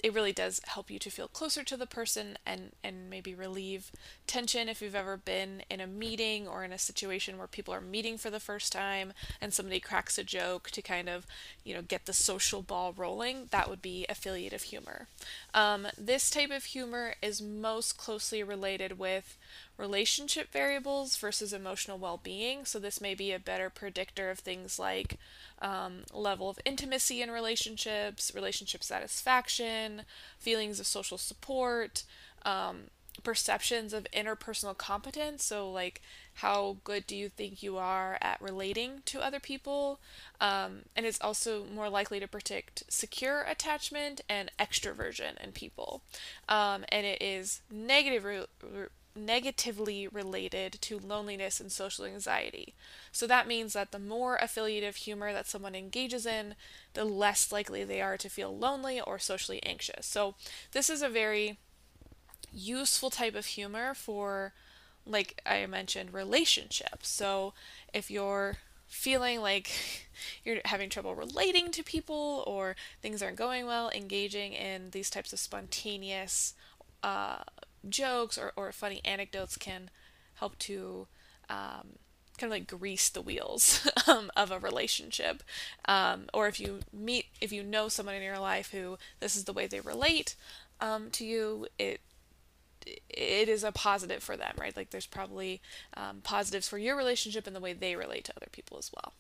it 0.04 0.14
really 0.14 0.32
does 0.32 0.62
help 0.66 0.90
you 0.90 1.00
to 1.00 1.10
feel 1.10 1.28
closer 1.28 1.64
to 1.64 1.78
the 1.78 1.86
person 1.86 2.38
and 2.46 2.72
and 2.84 3.10
maybe 3.10 3.34
relieve 3.34 3.92
tension 4.28 4.70
if 4.70 4.82
you've 4.82 4.96
ever 4.96 5.18
been 5.18 5.64
in 5.70 5.80
a 5.80 5.88
meeting 5.88 6.48
or 6.48 6.64
in 6.64 6.72
a 6.72 6.78
situation 6.78 7.38
where 7.38 7.48
people 7.48 7.74
are 7.74 7.82
meeting 7.82 8.18
for 8.18 8.30
the 8.30 8.40
first 8.40 8.72
time 8.72 9.14
and 9.42 9.54
somebody 9.54 9.80
cracks 9.80 10.18
a 10.18 10.24
joke 10.24 10.70
to 10.72 10.82
kind 10.82 11.10
of 11.10 11.26
you 11.64 11.74
know 11.74 11.82
get 11.82 12.06
the 12.06 12.14
social 12.14 12.62
ball 12.62 12.94
rolling 12.96 13.48
that 13.52 13.70
would 13.70 13.82
be 13.82 14.06
affiliative 14.10 14.64
humor. 14.64 15.08
Um, 15.54 15.88
this 15.98 16.30
type 16.30 16.52
of 16.52 16.66
humor 16.66 17.16
is 17.22 17.42
most 17.42 17.98
closely 17.98 18.44
related 18.44 18.98
with 18.98 19.38
relationship 19.80 20.52
variables 20.52 21.16
versus 21.16 21.54
emotional 21.54 21.98
well-being 21.98 22.66
so 22.66 22.78
this 22.78 23.00
may 23.00 23.16
be 23.16 23.32
a 23.32 23.40
better 23.40 23.70
predictor 23.70 24.30
of 24.30 24.40
things 24.40 24.78
like 24.78 25.18
um, 25.62 26.04
level 26.14 26.50
of 26.50 26.60
intimacy 26.66 27.22
in 27.22 27.32
relationships, 27.32 28.34
relationship 28.36 28.84
satisfaction, 28.84 30.04
feelings 30.38 30.80
of 30.80 30.86
social 30.86 31.18
support, 31.18 32.04
um, 32.44 32.90
perceptions 33.24 33.94
of 33.94 34.08
interpersonal 34.14 34.78
competence. 34.78 35.44
So, 35.44 35.70
like, 35.70 36.02
how 36.36 36.78
good 36.84 37.06
do 37.06 37.16
you 37.16 37.28
think 37.28 37.62
you 37.62 37.78
are 37.78 38.18
at 38.22 38.42
relating 38.42 39.02
to 39.06 39.20
other 39.22 39.40
people? 39.40 40.00
Um, 40.40 40.84
and 40.96 41.06
it's 41.06 41.20
also 41.20 41.66
more 41.66 41.90
likely 41.90 42.20
to 42.20 42.28
predict 42.28 42.84
secure 42.88 43.42
attachment 43.42 44.22
and 44.30 44.52
extroversion 44.58 45.42
in 45.44 45.52
people. 45.52 46.02
Um, 46.48 46.86
and 46.90 47.06
it 47.06 47.22
is 47.22 47.62
negative 47.70 48.24
re- 48.24 48.88
negatively 49.26 50.08
related 50.08 50.78
to 50.82 51.00
loneliness 51.00 51.60
and 51.60 51.72
social 51.72 52.06
anxiety. 52.06 52.74
So 53.12 53.28
that 53.28 53.48
means 53.48 53.74
that 53.74 53.92
the 53.92 54.00
more 54.00 54.38
affiliative 54.38 54.98
humor 54.98 55.34
that 55.34 55.48
someone 55.48 55.76
engages 55.76 56.26
in, 56.26 56.56
the 56.94 57.06
less 57.06 57.52
likely 57.52 57.84
they 57.84 58.02
are 58.02 58.18
to 58.18 58.30
feel 58.30 58.56
lonely 58.56 59.00
or 59.00 59.20
socially 59.20 59.62
anxious. 59.64 60.06
So 60.06 60.36
this 60.72 60.90
is 60.90 61.02
a 61.02 61.10
very 61.10 61.58
useful 62.52 63.10
type 63.10 63.36
of 63.36 63.46
humor 63.46 63.94
for 63.94 64.54
like 65.06 65.42
I 65.46 65.66
mentioned 65.66 66.14
relationships. 66.14 67.10
So 67.10 67.54
if 67.94 68.12
you're 68.12 68.58
feeling 68.88 69.42
like 69.42 69.72
you're 70.44 70.60
having 70.66 70.90
trouble 70.90 71.16
relating 71.16 71.72
to 71.72 71.84
people 71.84 72.44
or 72.46 72.76
things 73.02 73.22
aren't 73.22 73.38
going 73.38 73.66
well, 73.66 73.90
engaging 73.94 74.54
in 74.54 74.90
these 74.92 75.10
types 75.10 75.34
of 75.34 75.40
spontaneous 75.40 76.54
uh, 77.04 77.40
jokes 77.88 78.38
or, 78.38 78.52
or 78.56 78.72
funny 78.72 79.02
anecdotes 79.06 79.58
can 79.58 79.90
help 80.36 80.58
to 80.60 81.08
um, 81.50 81.98
kind 82.38 82.52
of 82.52 82.58
like 82.58 82.68
grease 82.68 83.10
the 83.10 83.22
wheels 83.22 83.88
um, 84.08 84.32
of 84.36 84.52
a 84.52 84.60
relationship. 84.60 85.44
Um, 85.86 86.26
or 86.34 86.48
if 86.48 86.60
you 86.60 86.80
meet, 86.94 87.26
if 87.42 87.52
you 87.52 87.64
know 87.64 87.88
someone 87.90 88.16
in 88.16 88.24
your 88.24 88.40
life 88.40 88.72
who 88.72 88.98
this 89.20 89.36
is 89.36 89.44
the 89.44 89.54
way 89.54 89.68
they 89.68 89.80
relate 89.80 90.36
um, 90.82 91.10
to 91.12 91.26
you, 91.26 91.68
it 91.78 92.02
it 93.10 93.50
is 93.50 93.64
a 93.64 93.74
positive 93.74 94.24
for 94.24 94.38
them, 94.38 94.54
right? 94.58 94.76
Like 94.76 94.90
there's 94.90 95.06
probably 95.06 95.62
um, 95.96 96.22
positives 96.24 96.68
for 96.68 96.78
your 96.78 96.96
relationship 96.96 97.46
and 97.46 97.56
the 97.56 97.60
way 97.60 97.74
they 97.74 97.96
relate 97.96 98.24
to 98.26 98.34
other 98.38 98.48
people 98.52 98.78
as 98.78 98.90
well. 98.96 99.14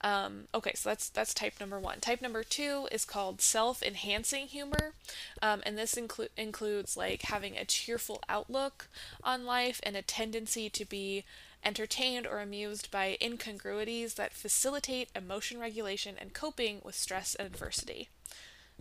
Um, 0.00 0.48
okay, 0.54 0.72
so 0.74 0.90
that's 0.90 1.08
that's 1.08 1.32
type 1.32 1.54
number 1.58 1.80
one. 1.80 2.00
Type 2.00 2.20
number 2.20 2.44
two 2.44 2.88
is 2.92 3.06
called 3.06 3.40
self-enhancing 3.40 4.48
humor, 4.48 4.92
um, 5.40 5.62
and 5.64 5.78
this 5.78 5.94
inclu- 5.94 6.28
includes 6.36 6.96
like 6.96 7.22
having 7.22 7.56
a 7.56 7.64
cheerful 7.64 8.22
outlook 8.28 8.88
on 9.22 9.46
life 9.46 9.80
and 9.82 9.96
a 9.96 10.02
tendency 10.02 10.68
to 10.68 10.84
be 10.84 11.24
entertained 11.64 12.26
or 12.26 12.40
amused 12.40 12.90
by 12.90 13.16
incongruities 13.22 14.14
that 14.14 14.34
facilitate 14.34 15.08
emotion 15.16 15.58
regulation 15.58 16.16
and 16.20 16.34
coping 16.34 16.80
with 16.84 16.94
stress 16.94 17.34
and 17.34 17.46
adversity. 17.46 18.08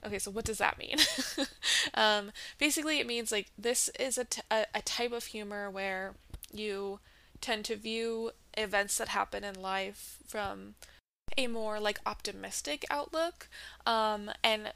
Okay, 0.05 0.19
so 0.19 0.31
what 0.31 0.43
does 0.43 0.57
that 0.57 0.77
mean? 0.77 0.97
um, 1.93 2.31
basically, 2.59 2.99
it 2.99 3.07
means 3.07 3.31
like 3.31 3.51
this 3.57 3.89
is 3.97 4.17
a, 4.17 4.25
t- 4.25 4.41
a, 4.51 4.65
a 4.75 4.81
type 4.81 5.13
of 5.13 5.25
humor 5.25 5.69
where 5.69 6.15
you 6.51 6.99
tend 7.39 7.63
to 7.65 7.75
view 7.75 8.31
events 8.57 8.97
that 8.97 9.09
happen 9.09 9.43
in 9.43 9.61
life 9.61 10.17
from 10.27 10.75
a 11.37 11.47
more 11.47 11.79
like 11.79 11.99
optimistic 12.05 12.85
outlook 12.89 13.47
um, 13.85 14.31
and 14.43 14.71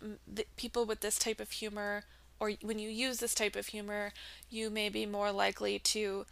people 0.55 0.85
with 0.85 1.01
this 1.01 1.19
type 1.19 1.39
of 1.39 1.51
humor 1.51 2.03
or 2.39 2.51
when 2.61 2.79
you 2.79 2.89
use 2.89 3.17
this 3.17 3.33
type 3.33 3.55
of 3.55 3.67
humor 3.67 4.11
you 4.49 4.69
may 4.69 4.89
be 4.89 5.05
more 5.05 5.31
likely 5.31 5.79
to 5.79 6.25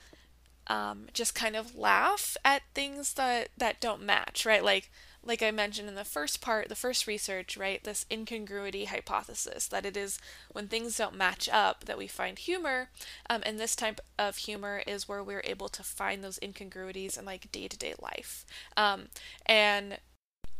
um, 0.67 1.05
just 1.13 1.35
kind 1.35 1.55
of 1.55 1.75
laugh 1.75 2.35
at 2.43 2.63
things 2.73 3.13
that 3.13 3.49
that 3.57 3.79
don't 3.79 4.01
match 4.01 4.45
right 4.45 4.63
like 4.63 4.89
like 5.25 5.41
I 5.41 5.51
mentioned 5.51 5.89
in 5.89 5.95
the 5.95 6.05
first 6.05 6.39
part, 6.39 6.69
the 6.69 6.75
first 6.75 7.07
research, 7.07 7.57
right, 7.57 7.83
this 7.83 8.05
incongruity 8.11 8.85
hypothesis, 8.85 9.67
that 9.67 9.85
it 9.85 9.97
is 9.97 10.19
when 10.51 10.67
things 10.67 10.97
don't 10.97 11.15
match 11.15 11.49
up 11.51 11.85
that 11.85 11.97
we 11.97 12.07
find 12.07 12.37
humor. 12.37 12.89
Um, 13.29 13.41
and 13.43 13.59
this 13.59 13.75
type 13.75 13.99
of 14.19 14.37
humor 14.37 14.83
is 14.85 15.07
where 15.07 15.23
we're 15.23 15.41
able 15.43 15.67
to 15.69 15.83
find 15.83 16.23
those 16.23 16.39
incongruities 16.43 17.17
in 17.17 17.25
like 17.25 17.51
day 17.51 17.67
to 17.67 17.77
day 17.77 17.95
life. 17.99 18.45
Um, 18.77 19.07
and 19.47 19.97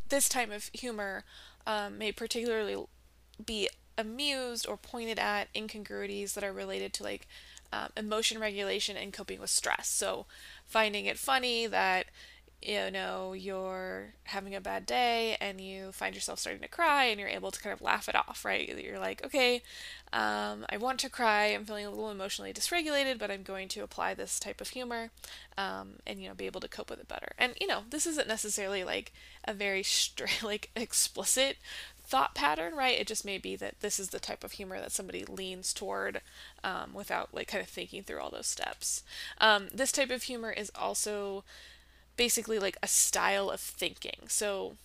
this 0.10 0.30
type 0.30 0.52
of 0.52 0.70
humor 0.74 1.24
um, 1.66 1.98
may 1.98 2.12
particularly 2.12 2.78
be 3.44 3.70
amused 3.98 4.68
or 4.68 4.78
pointed 4.78 5.20
at 5.20 5.48
incongruities 5.56 6.34
that 6.34 6.44
are 6.44 6.54
related 6.54 6.94
to 6.94 7.04
like 7.04 7.28
um, 7.74 7.90
emotion 7.98 8.40
regulation 8.40 8.96
and 8.98 9.14
coping 9.14 9.40
with 9.40 9.50
stress. 9.50 9.90
So, 9.90 10.26
finding 10.66 11.06
it 11.06 11.18
funny 11.18 11.68
that 11.68 12.06
you 12.62 12.90
know 12.90 13.34
you're 13.34 14.14
having 14.24 14.56
a 14.56 14.62
bad 14.62 14.86
day 14.86 15.38
and 15.40 15.62
you 15.62 15.92
find 15.92 16.16
yourself 16.16 16.40
starting 16.40 16.62
to 16.62 16.68
cry 16.68 17.06
and 17.06 17.20
you're 17.20 17.30
able 17.30 17.52
to 17.52 17.60
kind 17.62 17.74
of 17.74 17.82
laugh 17.82 18.10
it 18.10 18.16
off 18.16 18.44
right 18.44 18.68
you're 18.82 18.98
like 18.98 19.24
okay 19.24 19.62
um, 20.16 20.66
i 20.70 20.78
want 20.78 21.00
to 21.00 21.10
cry 21.10 21.48
i'm 21.48 21.66
feeling 21.66 21.86
a 21.86 21.90
little 21.90 22.10
emotionally 22.10 22.52
dysregulated 22.52 23.20
but 23.20 23.30
i'm 23.30 23.44
going 23.44 23.68
to 23.68 23.82
apply 23.82 24.14
this 24.14 24.40
type 24.40 24.60
of 24.62 24.70
humor 24.70 25.12
um, 25.58 25.94
and 26.08 26.20
you 26.20 26.28
know 26.28 26.34
be 26.34 26.48
able 26.48 26.62
to 26.62 26.68
cope 26.68 26.90
with 26.90 27.00
it 27.00 27.08
better 27.08 27.34
and 27.38 27.54
you 27.62 27.68
know 27.68 27.84
this 27.90 28.08
isn't 28.08 28.28
necessarily 28.28 28.84
like 28.84 29.14
a 29.44 29.54
very 29.54 29.84
straight 29.84 30.42
like 30.44 30.72
explicit 30.76 31.58
thought 32.08 32.36
pattern, 32.36 32.76
right? 32.76 33.00
It 33.00 33.08
just 33.08 33.26
may 33.26 33.38
be 33.38 33.56
that 33.56 33.80
this 33.82 34.00
is 34.00 34.10
the 34.10 34.20
type 34.20 34.44
of 34.44 34.54
humor 34.54 34.80
that 34.80 34.92
somebody 34.92 35.26
leans 35.26 35.74
toward 35.74 36.22
um, 36.64 36.94
without 36.94 37.34
like 37.34 37.48
kind 37.48 37.64
of 37.64 37.70
thinking 37.70 38.04
through 38.04 38.20
all 38.20 38.30
those 38.30 38.48
steps. 38.48 39.04
Um, 39.40 39.70
this 39.74 39.92
type 39.92 40.12
of 40.12 40.24
humor 40.24 40.52
is 40.52 40.72
also 40.76 41.44
basically 42.16 42.60
like 42.60 42.78
a 42.84 42.88
style 42.88 43.50
of 43.50 43.60
thinking. 43.60 44.28
So 44.28 44.78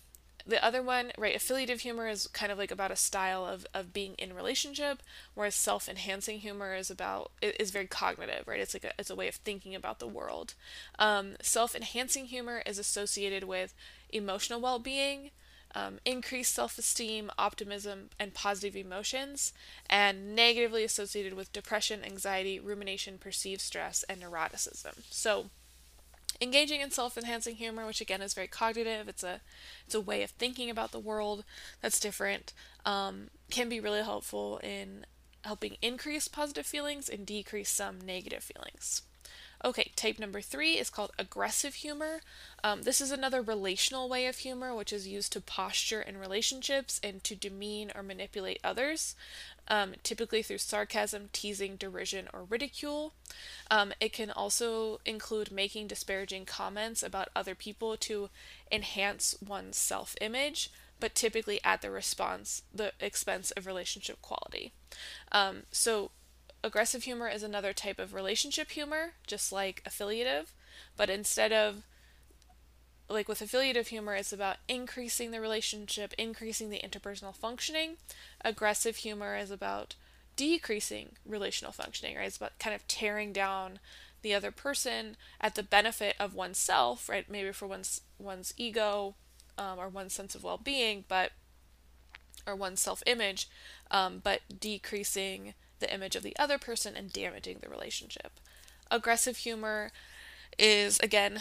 the 0.47 0.65
other 0.65 0.83
one, 0.83 1.13
right, 1.19 1.37
affiliative 1.37 1.81
humor 1.81 2.09
is 2.09 2.27
kind 2.29 2.51
of 2.51 2.59
like 2.59 2.71
about 2.71 2.91
a 2.91 2.97
style 2.97 3.47
of, 3.47 3.67
of 3.75 3.93
being 3.93 4.15
in 4.15 4.35
relationship, 4.35 5.03
whereas 5.35 5.55
self-enhancing 5.55 6.41
humor 6.41 6.75
is 6.75 6.91
about 6.91 7.33
is 7.43 7.71
very 7.71 7.87
cognitive, 7.87 8.47
right? 8.47 8.61
It's 8.61 8.75
like 8.75 8.85
a, 8.85 8.93
it's 8.99 9.11
a 9.11 9.17
way 9.17 9.29
of 9.29 9.37
thinking 9.37 9.75
about 9.75 9.99
the 9.99 10.07
world. 10.07 10.55
Um, 10.99 11.37
self-enhancing 11.43 12.27
humor 12.27 12.63
is 12.67 12.79
associated 12.79 13.45
with 13.45 13.75
emotional 14.11 14.61
well-being, 14.61 15.31
um, 15.75 15.99
increased 16.05 16.55
self-esteem, 16.55 17.31
optimism, 17.39 18.11
and 18.19 18.35
positive 18.35 18.75
emotions, 18.75 19.53
and 19.89 20.35
negatively 20.35 20.83
associated 20.85 21.35
with 21.35 21.53
depression, 21.53 22.05
anxiety, 22.05 22.59
rumination, 22.59 23.19
perceived 23.19 23.61
stress, 23.61 24.05
and 24.09 24.23
neuroticism. 24.23 24.95
So 25.11 25.51
engaging 26.41 26.81
in 26.81 26.91
self-enhancing 26.91 27.57
humor 27.57 27.87
which 27.87 28.01
again 28.01 28.23
is 28.23 28.35
very 28.35 28.47
cognitive. 28.47 29.09
It's 29.09 29.23
a 29.23 29.41
it's 29.85 29.95
a 29.95 30.01
way 30.01 30.23
of 30.23 30.31
thinking 30.31 30.71
about 30.71 30.93
the 30.93 30.99
world 30.99 31.45
that's 31.81 32.01
different 32.01 32.53
um, 32.85 33.29
can 33.51 33.69
be 33.69 33.81
really 33.81 34.03
helpful 34.03 34.59
in 34.63 35.07
helping 35.45 35.77
increase 35.81 36.29
positive 36.29 36.67
feelings 36.67 37.09
and 37.09 37.27
decrease 37.27 37.71
some 37.71 38.01
negative 38.01 38.43
feelings 38.43 39.03
Okay, 39.63 39.93
type 39.95 40.19
number 40.19 40.41
three 40.41 40.79
is 40.79 40.89
called 40.89 41.13
aggressive 41.19 41.75
humor. 41.75 42.21
Um, 42.65 42.83
this 42.83 43.01
is 43.01 43.11
another 43.11 43.43
relational 43.43 44.09
way 44.09 44.27
of 44.27 44.39
humor, 44.39 44.75
which 44.75 44.93
is 44.93 45.07
used 45.07 45.33
to 45.35 45.41
posture 45.41 46.01
in 46.01 46.17
relationships 46.17 46.99
and 47.03 47.23
to 47.25 47.37
demean 47.37 47.93
or 47.95 48.03
manipulate 48.03 48.61
others, 48.65 49.15
um, 49.69 49.95
typically 50.03 50.43
through 50.43 50.59
sarcasm, 50.59 51.29
teasing, 51.35 51.77
derision, 51.77 52.29
or 52.33 52.45
ridicule. 52.45 53.13
Um, 53.71 53.93
it 54.01 54.15
can 54.15 54.31
also 54.31 55.01
include 55.05 55.53
making 55.53 55.89
disparaging 55.89 56.47
comments 56.47 57.03
about 57.03 57.29
other 57.37 57.55
people 57.55 57.99
to 57.99 58.31
enhance 58.73 59.37
one's 59.47 59.77
self 59.77 60.17
image, 60.23 60.71
but 60.99 61.15
typically 61.15 61.61
at 61.63 61.83
the 61.83 61.91
response 61.91 62.63
the 62.75 62.93
expense 62.99 63.51
of 63.51 63.67
relationship 63.67 64.23
quality. 64.23 64.73
Um, 65.31 65.65
so 65.71 66.13
aggressive 66.63 67.05
humor 67.05 67.29
is 67.29 67.43
another 67.43 67.73
type 67.73 67.99
of 67.99 68.15
relationship 68.15 68.71
humor, 68.71 69.13
just 69.27 69.53
like 69.53 69.83
affiliative, 69.87 70.53
but 70.97 71.11
instead 71.11 71.53
of 71.53 71.83
like 73.09 73.29
with 73.29 73.43
affiliative 73.43 73.89
humor, 73.89 74.15
it's 74.15 74.33
about 74.33 74.59
increasing 74.69 75.33
the 75.33 75.41
relationship, 75.41 76.15
increasing 76.17 76.71
the 76.71 76.81
interpersonal 76.81 77.35
functioning. 77.35 77.97
Aggressive 78.45 78.97
humor 78.97 79.37
is 79.37 79.51
about 79.51 79.97
decreasing 80.37 81.17
relational 81.27 81.73
functioning, 81.73 82.17
right? 82.17 82.27
It's 82.27 82.37
about 82.37 82.59
kind 82.59 82.75
of 82.75 82.87
tearing 82.87 83.33
down 83.33 83.81
the 84.23 84.33
other 84.33 84.51
person 84.51 85.17
at 85.41 85.55
the 85.55 85.63
benefit 85.63 86.15
of 86.21 86.35
oneself, 86.35 87.09
right? 87.09 87.29
Maybe 87.29 87.53
for 87.53 87.67
one's 87.67 88.03
one's 88.19 88.55
ego 88.57 89.17
um, 89.59 89.79
or 89.79 89.89
one's 89.89 90.13
sense 90.13 90.35
of 90.35 90.45
well-being, 90.45 91.05
but 91.09 91.33
or 92.47 92.55
one's 92.55 92.81
self-image, 92.81 93.49
um, 93.91 94.21
but 94.23 94.41
decreasing 94.59 95.55
the 95.81 95.93
image 95.93 96.17
of 96.17 96.23
the 96.23 96.37
other 96.39 96.59
person 96.59 96.95
and 96.97 97.13
damaging 97.13 97.59
the 97.61 97.69
relationship. 97.69 98.33
Aggressive 98.91 99.39
humor 99.39 99.91
is 100.59 100.99
again 101.01 101.41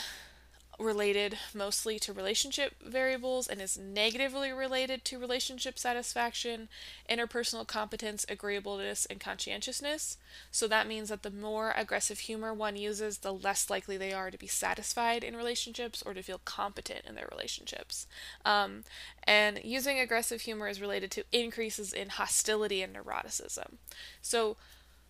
related 0.79 1.37
mostly 1.53 1.99
to 1.99 2.13
relationship 2.13 2.75
variables 2.81 3.47
and 3.47 3.61
is 3.61 3.77
negatively 3.77 4.51
related 4.51 5.03
to 5.05 5.19
relationship 5.19 5.77
satisfaction, 5.77 6.69
interpersonal 7.09 7.67
competence, 7.67 8.25
agreeableness, 8.29 9.05
and 9.05 9.19
conscientiousness. 9.19 10.17
So 10.51 10.67
that 10.67 10.87
means 10.87 11.09
that 11.09 11.23
the 11.23 11.31
more 11.31 11.73
aggressive 11.75 12.19
humor 12.19 12.53
one 12.53 12.75
uses, 12.75 13.19
the 13.19 13.33
less 13.33 13.69
likely 13.69 13.97
they 13.97 14.13
are 14.13 14.31
to 14.31 14.37
be 14.37 14.47
satisfied 14.47 15.23
in 15.23 15.35
relationships 15.35 16.01
or 16.05 16.13
to 16.13 16.23
feel 16.23 16.41
competent 16.45 17.05
in 17.05 17.15
their 17.15 17.27
relationships. 17.29 18.07
Um, 18.45 18.83
and 19.23 19.59
using 19.63 19.99
aggressive 19.99 20.41
humor 20.41 20.67
is 20.67 20.79
related 20.79 21.11
to 21.11 21.23
increases 21.31 21.91
in 21.91 22.09
hostility 22.09 22.81
and 22.81 22.95
neuroticism. 22.95 23.73
So, 24.21 24.55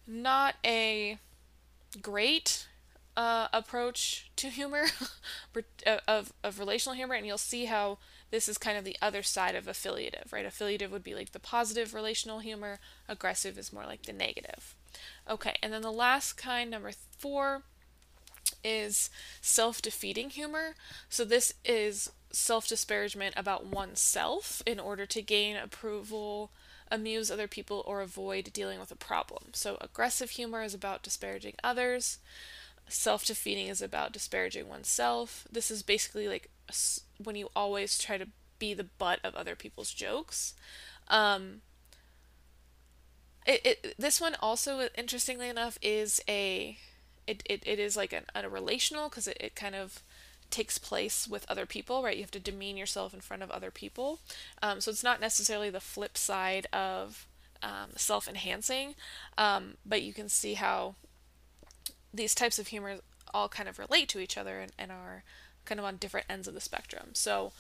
not 0.08 0.56
a 0.66 1.20
great 2.02 2.68
uh, 3.20 3.50
approach 3.52 4.32
to 4.38 4.48
humor 4.48 4.86
uh, 5.86 5.98
of, 6.08 6.32
of 6.42 6.58
relational 6.58 6.96
humor 6.96 7.16
and 7.16 7.28
you'll 7.28 7.38
see 7.38 7.66
how 7.66 7.98
this 8.32 8.48
is 8.48 8.58
kind 8.58 8.78
of 8.78 8.86
the 8.86 8.96
other 9.02 9.22
side 9.22 9.56
of 9.56 9.68
affiliative 9.68 10.32
right? 10.32 10.46
Affiliative 10.46 10.90
would 10.90 11.04
be 11.04 11.14
like 11.14 11.34
the 11.34 11.40
positive 11.40 11.94
relational 11.94 12.40
humor 12.40 12.80
aggressive 13.10 13.58
is 13.58 13.74
more 13.74 13.84
like 13.84 14.04
the 14.04 14.14
negative. 14.14 14.74
Okay 15.30 15.56
and 15.62 15.74
then 15.74 15.82
the 15.82 15.92
last 15.92 16.38
kind 16.38 16.72
number 16.72 16.92
four 17.18 17.64
is 18.64 19.10
self-defeating 19.42 20.30
humor. 20.30 20.76
So 21.10 21.26
this 21.26 21.54
is 21.66 22.14
self-disparagement 22.32 23.34
about 23.36 23.66
oneself 23.66 24.64
in 24.66 24.80
order 24.80 25.06
to 25.06 25.22
gain 25.22 25.58
approval 25.58 26.52
amuse 26.90 27.30
other 27.30 27.50
people 27.50 27.84
or 27.86 28.00
avoid 28.00 28.54
dealing 28.54 28.80
with 28.80 28.92
a 28.92 28.96
problem. 28.96 29.48
So 29.52 29.78
aggressive 29.82 30.32
humor 30.32 30.64
is 30.64 30.74
about 30.74 31.04
disparaging 31.04 31.56
others 31.62 32.20
self 32.89 33.25
defeating 33.25 33.67
is 33.67 33.81
about 33.81 34.12
disparaging 34.12 34.67
oneself. 34.67 35.48
This 35.51 35.72
is 35.72 35.84
basically 35.84 36.27
like 36.27 36.50
when 37.24 37.36
you 37.36 37.50
always 37.55 37.98
try 37.98 38.17
to 38.17 38.27
be 38.60 38.74
the 38.74 38.84
butt 38.84 39.19
of 39.24 39.36
other 39.36 39.55
people's 39.55 39.93
jokes. 39.93 40.53
Um, 41.08 41.62
it, 43.46 43.65
it 43.65 43.96
this 43.98 44.22
one 44.22 44.36
also 44.41 44.89
interestingly 44.96 45.50
enough 45.50 45.77
is 45.81 46.22
a 46.27 46.77
it, 47.25 47.43
it, 47.46 47.63
it 47.65 47.79
is 47.79 47.96
like 47.96 48.13
an, 48.13 48.25
a 48.36 48.50
relational 48.50 49.10
because 49.10 49.27
it, 49.27 49.38
it 49.39 49.55
kind 49.55 49.75
of 49.75 50.03
takes 50.50 50.77
place 50.77 51.27
with 51.27 51.46
other 51.50 51.65
people 51.65 52.03
right 52.03 52.17
you 52.17 52.24
have 52.24 52.31
to 52.31 52.39
demean 52.39 52.75
yourself 52.75 53.13
in 53.13 53.22
front 53.22 53.43
of 53.43 53.51
other 53.51 53.72
people 53.72 54.19
um, 54.62 54.81
so 54.81 54.89
it's 54.89 55.03
not 55.03 55.22
necessarily 55.22 55.69
the 55.69 55.79
flip 55.79 56.17
side 56.17 56.65
of 56.74 57.27
um, 57.62 57.91
self-enhancing 57.96 58.96
um, 59.38 59.75
but 59.86 60.01
you 60.01 60.13
can 60.13 60.27
see 60.27 60.55
how 60.55 60.96
these 62.13 62.36
types 62.36 62.60
of 62.60 62.68
humor 62.68 62.98
all 63.34 63.50
kind 63.50 63.70
of 63.70 63.80
relate 63.80 64.10
to 64.10 64.20
each 64.20 64.38
other 64.38 64.60
and, 64.60 64.72
and 64.78 64.92
are 64.92 65.24
kind 65.66 65.80
of 65.80 65.86
on 65.86 65.98
different 65.98 66.25
ends 66.30 66.48
of 66.48 66.54
the 66.54 66.62
spectrum. 66.62 67.10
So, 67.13 67.51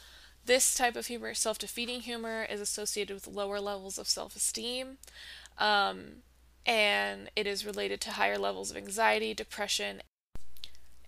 this 0.45 0.73
type 0.73 0.95
of 0.95 1.07
humor, 1.07 1.33
self 1.33 1.59
defeating 1.59 2.01
humor, 2.01 2.45
is 2.49 2.61
associated 2.61 3.13
with 3.13 3.27
lower 3.27 3.59
levels 3.59 3.97
of 3.97 4.07
self 4.07 4.35
esteem. 4.35 4.97
Um, 5.57 6.23
and 6.65 7.29
it 7.35 7.47
is 7.47 7.65
related 7.65 8.01
to 8.01 8.11
higher 8.11 8.37
levels 8.37 8.71
of 8.71 8.77
anxiety, 8.77 9.33
depression, 9.33 10.01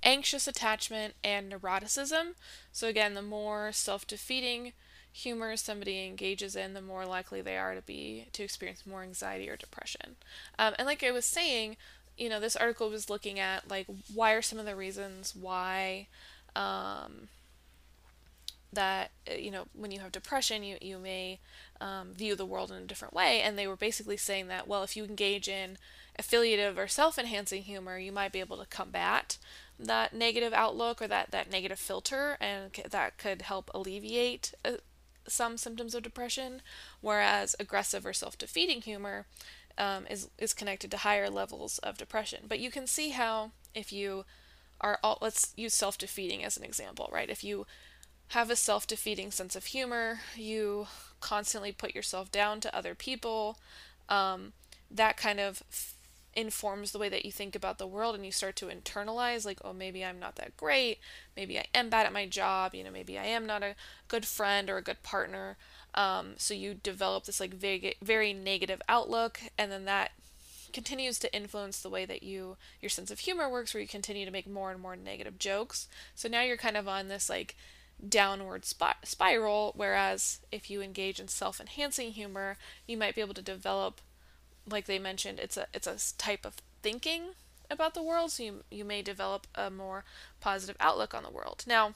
anxious 0.04 0.48
attachment, 0.48 1.14
and 1.24 1.52
neuroticism. 1.52 2.34
So, 2.72 2.88
again, 2.88 3.14
the 3.14 3.22
more 3.22 3.72
self 3.72 4.06
defeating 4.06 4.74
humor 5.14 5.58
somebody 5.58 6.06
engages 6.06 6.56
in, 6.56 6.74
the 6.74 6.82
more 6.82 7.06
likely 7.06 7.42
they 7.42 7.58
are 7.58 7.76
to 7.76 7.82
be 7.82 8.28
to 8.34 8.44
experience 8.44 8.86
more 8.86 9.04
anxiety 9.04 9.50
or 9.50 9.58
depression. 9.58 10.16
Um, 10.58 10.74
and 10.78 10.86
like 10.86 11.04
I 11.04 11.12
was 11.12 11.26
saying, 11.26 11.78
you 12.22 12.30
know, 12.30 12.40
this 12.40 12.56
article 12.56 12.88
was 12.88 13.10
looking 13.10 13.40
at 13.40 13.68
like 13.68 13.88
why 14.14 14.34
are 14.34 14.44
some 14.44 14.60
of 14.60 14.66
the 14.68 14.76
reasons 14.76 15.36
why 15.36 16.08
um, 16.56 17.30
that 18.72 19.10
uh, 19.30 19.34
you 19.34 19.50
know 19.50 19.66
when 19.74 19.90
you 19.90 20.00
have 20.00 20.12
depression 20.12 20.64
you 20.64 20.78
you 20.82 21.00
may 21.00 21.40
um, 21.82 22.14
view 22.14 22.36
the 22.36 22.46
world 22.46 22.70
in 22.70 22.78
a 22.78 22.86
different 22.86 23.16
way. 23.16 23.42
And 23.42 23.58
they 23.58 23.66
were 23.66 23.76
basically 23.76 24.18
saying 24.18 24.50
that 24.50 24.68
well 24.68 24.84
if 24.84 24.96
you 24.96 25.04
engage 25.04 25.48
in 25.48 25.80
affiliative 26.20 26.78
or 26.78 26.88
self-enhancing 26.88 27.64
humor 27.64 27.98
you 27.98 28.12
might 28.12 28.32
be 28.32 28.40
able 28.40 28.58
to 28.58 28.68
combat 28.68 29.40
that 29.80 30.14
negative 30.14 30.54
outlook 30.54 31.02
or 31.02 31.08
that 31.08 31.32
that 31.32 31.50
negative 31.50 31.80
filter 31.80 32.38
and 32.40 32.72
that 32.88 33.18
could 33.18 33.42
help 33.42 33.72
alleviate 33.74 34.54
uh, 34.64 34.74
some 35.28 35.58
symptoms 35.58 35.96
of 35.96 36.04
depression. 36.04 36.62
Whereas 37.00 37.56
aggressive 37.60 38.06
or 38.06 38.14
self-defeating 38.14 38.84
humor 38.84 39.26
um, 39.78 40.06
is 40.10 40.30
is 40.38 40.54
connected 40.54 40.92
to 40.92 40.98
higher 40.98 41.30
levels 41.30 41.80
of 41.80 41.98
depression. 41.98 42.46
But 42.48 42.60
you 42.60 42.72
can 42.72 42.88
see 42.88 43.10
how 43.10 43.52
if 43.74 43.92
you 43.92 44.26
are 44.80 45.00
all, 45.04 45.18
let's 45.22 45.54
use 45.56 45.74
self-defeating 45.74 46.44
as 46.44 46.58
an 46.58 46.64
example, 46.64 47.10
right? 47.12 47.30
If 47.30 47.44
you 47.44 47.66
have 48.30 48.50
a 48.50 48.56
self-defeating 48.56 49.32
sense 49.32 49.56
of 49.56 49.66
humor, 49.66 50.22
you 50.36 50.88
constantly 51.20 51.72
put 51.72 51.94
yourself 51.94 52.32
down 52.32 52.60
to 52.62 52.76
other 52.76 52.96
people. 52.96 53.60
Um, 54.10 54.54
that 54.90 55.18
kind 55.18 55.40
of 55.40 55.62
f- 55.70 55.94
informs 56.34 56.92
the 56.92 57.00
way 57.00 57.10
that 57.10 57.26
you 57.26 57.32
think 57.32 57.56
about 57.56 57.78
the 57.78 57.86
world, 57.86 58.16
and 58.16 58.26
you 58.26 58.32
start 58.32 58.56
to 58.56 58.68
internalize, 58.68 59.46
like, 59.46 59.60
oh, 59.64 59.74
maybe 59.74 60.04
I'm 60.04 60.18
not 60.20 60.38
that 60.38 60.58
great. 60.58 61.00
Maybe 61.36 61.60
I 61.60 61.66
am 61.76 61.90
bad 61.90 62.06
at 62.06 62.14
my 62.14 62.26
job. 62.26 62.74
You 62.74 62.84
know, 62.86 62.92
maybe 62.92 63.20
I 63.20 63.26
am 63.26 63.46
not 63.46 63.64
a 63.64 63.76
good 64.08 64.26
friend 64.26 64.70
or 64.70 64.78
a 64.78 64.82
good 64.82 65.04
partner. 65.04 65.58
Um, 65.94 66.34
so 66.38 66.54
you 66.54 66.74
develop 66.74 67.26
this 67.26 67.40
like 67.40 67.54
very 67.54 67.96
very 68.02 68.34
negative 68.34 68.82
outlook, 68.88 69.42
and 69.58 69.72
then 69.72 69.86
that 69.86 70.12
continues 70.74 71.20
to 71.20 71.36
influence 71.36 71.82
the 71.82 71.90
way 71.90 72.06
that 72.06 72.24
you 72.24 72.56
your 72.82 72.90
sense 72.90 73.12
of 73.12 73.20
humor 73.20 73.50
works, 73.50 73.74
where 73.74 73.82
you 73.82 73.88
continue 73.88 74.26
to 74.26 74.32
make 74.32 74.48
more 74.48 74.72
and 74.72 74.82
more 74.82 74.96
negative 74.96 75.38
jokes. 75.38 75.88
So 76.16 76.30
now 76.30 76.44
you're 76.44 76.58
kind 76.58 76.78
of 76.78 76.88
on 76.88 77.08
this 77.08 77.30
like 77.30 77.56
downward 78.08 78.66
sp- 78.66 79.04
spiral. 79.04 79.74
Whereas 79.76 80.40
if 80.52 80.70
you 80.70 80.82
engage 80.82 81.20
in 81.20 81.28
self-enhancing 81.28 82.14
humor, 82.14 82.58
you 82.88 82.98
might 82.98 83.16
be 83.16 83.22
able 83.22 83.34
to 83.36 83.42
develop, 83.42 84.02
like 84.70 84.86
they 84.86 84.98
mentioned, 84.98 85.40
it's 85.40 85.58
a 85.58 85.68
it's 85.74 85.88
a 85.88 86.18
type 86.18 86.46
of 86.46 86.56
thinking 86.82 87.36
about 87.70 87.94
the 87.94 88.04
world. 88.04 88.32
So 88.32 88.44
you 88.44 88.64
you 88.72 88.86
may 88.86 89.02
develop 89.02 89.48
a 89.56 89.70
more 89.70 90.06
positive 90.40 90.78
outlook 90.80 91.14
on 91.14 91.24
the 91.24 91.30
world. 91.30 91.64
Now 91.68 91.96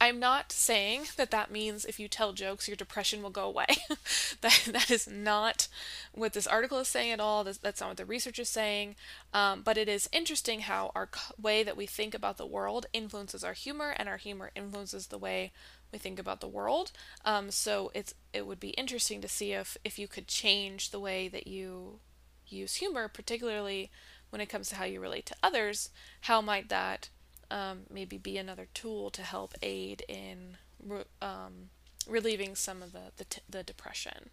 I'm 0.00 0.18
not 0.18 0.52
saying 0.52 1.04
that 1.16 1.30
that 1.30 1.50
means 1.50 1.84
if 1.84 1.98
you 1.98 2.08
tell 2.08 2.32
jokes, 2.32 2.68
your 2.68 2.76
depression 2.76 3.22
will 3.22 3.30
go 3.30 3.44
away. 3.44 3.66
that 4.40 4.68
that 4.72 4.90
is 4.90 5.08
not 5.08 5.68
what 6.12 6.32
this 6.32 6.46
article 6.46 6.78
is 6.78 6.88
saying 6.88 7.12
at 7.12 7.20
all. 7.20 7.44
That's, 7.44 7.80
not 7.80 7.88
what 7.88 7.96
the 7.96 8.04
research 8.04 8.38
is 8.38 8.48
saying. 8.48 8.96
Um, 9.32 9.62
but 9.62 9.78
it 9.78 9.88
is 9.88 10.08
interesting 10.12 10.60
how 10.60 10.92
our 10.94 11.08
way 11.40 11.62
that 11.62 11.76
we 11.76 11.86
think 11.86 12.14
about 12.14 12.36
the 12.36 12.46
world 12.46 12.86
influences 12.92 13.44
our 13.44 13.52
humor, 13.52 13.94
and 13.96 14.08
our 14.08 14.16
humor 14.16 14.50
influences 14.54 15.06
the 15.06 15.18
way 15.18 15.52
we 15.92 15.98
think 15.98 16.18
about 16.18 16.40
the 16.40 16.48
world. 16.48 16.92
Um, 17.24 17.50
so 17.50 17.90
it's 17.94 18.14
it 18.32 18.46
would 18.46 18.60
be 18.60 18.70
interesting 18.70 19.20
to 19.20 19.28
see 19.28 19.52
if 19.52 19.76
if 19.84 19.98
you 19.98 20.08
could 20.08 20.26
change 20.26 20.90
the 20.90 21.00
way 21.00 21.28
that 21.28 21.46
you 21.46 22.00
use 22.46 22.76
humor, 22.76 23.08
particularly 23.08 23.90
when 24.30 24.40
it 24.40 24.48
comes 24.48 24.68
to 24.68 24.76
how 24.76 24.84
you 24.84 25.00
relate 25.00 25.26
to 25.26 25.36
others. 25.42 25.90
How 26.22 26.40
might 26.40 26.68
that 26.68 27.08
um, 27.54 27.82
maybe 27.88 28.18
be 28.18 28.36
another 28.36 28.66
tool 28.74 29.10
to 29.10 29.22
help 29.22 29.54
aid 29.62 30.04
in 30.08 30.56
re- 30.84 31.04
um, 31.22 31.70
relieving 32.08 32.56
some 32.56 32.82
of 32.82 32.92
the 32.92 33.12
the, 33.16 33.24
t- 33.24 33.42
the 33.48 33.62
depression. 33.62 34.30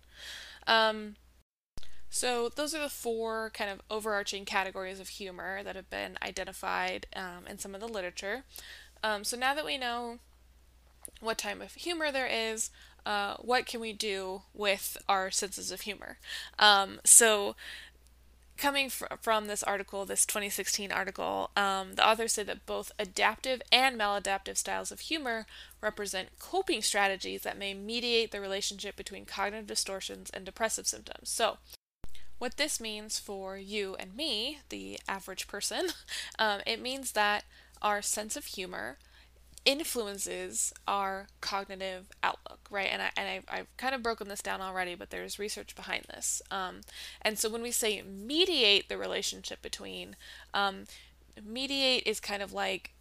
Um, 0.65 1.15
so 2.09 2.49
those 2.49 2.73
are 2.73 2.81
the 2.81 2.89
four 2.89 3.51
kind 3.53 3.69
of 3.69 3.81
overarching 3.89 4.43
categories 4.43 4.99
of 4.99 5.07
humor 5.07 5.61
that 5.63 5.75
have 5.75 5.89
been 5.89 6.17
identified 6.21 7.05
um, 7.15 7.45
in 7.47 7.59
some 7.59 7.75
of 7.75 7.79
the 7.79 7.87
literature. 7.87 8.43
Um, 9.03 9.23
so 9.23 9.37
now 9.37 9.53
that 9.53 9.65
we 9.65 9.77
know 9.77 10.17
what 11.19 11.37
type 11.37 11.61
of 11.61 11.73
humor 11.75 12.11
there 12.11 12.27
is, 12.27 12.71
uh, 13.05 13.35
what 13.37 13.65
can 13.65 13.79
we 13.79 13.93
do 13.93 14.41
with 14.53 14.97
our 15.07 15.31
senses 15.31 15.71
of 15.71 15.81
humor? 15.81 16.17
Um, 16.59 16.99
so 17.05 17.55
coming 18.61 18.89
fr- 18.89 19.05
from 19.21 19.47
this 19.47 19.63
article, 19.63 20.05
this 20.05 20.25
2016 20.25 20.91
article, 20.91 21.49
um, 21.57 21.95
the 21.95 22.07
author 22.07 22.27
said 22.27 22.45
that 22.45 22.65
both 22.67 22.91
adaptive 22.99 23.61
and 23.71 23.99
maladaptive 23.99 24.55
styles 24.55 24.91
of 24.91 25.01
humor 25.01 25.47
represent 25.81 26.29
coping 26.39 26.81
strategies 26.81 27.41
that 27.41 27.57
may 27.57 27.73
mediate 27.73 28.31
the 28.31 28.39
relationship 28.39 28.95
between 28.95 29.25
cognitive 29.25 29.65
distortions 29.65 30.29
and 30.29 30.45
depressive 30.45 30.87
symptoms. 30.87 31.29
So, 31.29 31.57
what 32.37 32.57
this 32.57 32.79
means 32.79 33.19
for 33.19 33.57
you 33.57 33.95
and 33.99 34.15
me, 34.15 34.59
the 34.69 34.99
average 35.07 35.47
person, 35.47 35.87
um, 36.39 36.61
it 36.65 36.81
means 36.81 37.13
that 37.13 37.43
our 37.81 38.03
sense 38.03 38.35
of 38.35 38.45
humor 38.45 38.97
influences 39.63 40.73
our 40.87 41.27
cognitive 41.39 42.09
outlook, 42.23 42.59
right? 42.69 42.89
And, 42.91 43.01
I, 43.01 43.11
and 43.15 43.29
I've, 43.29 43.43
I've 43.47 43.77
kind 43.77 43.93
of 43.93 44.01
broken 44.01 44.27
this 44.27 44.41
down 44.41 44.61
already, 44.61 44.95
but 44.95 45.11
there's 45.11 45.37
research 45.37 45.75
behind 45.75 46.05
this. 46.09 46.41
Um, 46.49 46.81
and 47.21 47.37
so 47.37 47.49
when 47.49 47.61
we 47.61 47.71
say 47.71 48.01
mediate 48.01 48.89
the 48.89 48.97
relationship 48.97 49.61
between, 49.61 50.15
um, 50.53 50.85
mediate 51.43 52.03
is 52.05 52.19
kind 52.19 52.41
of 52.41 52.53
like 52.53 52.93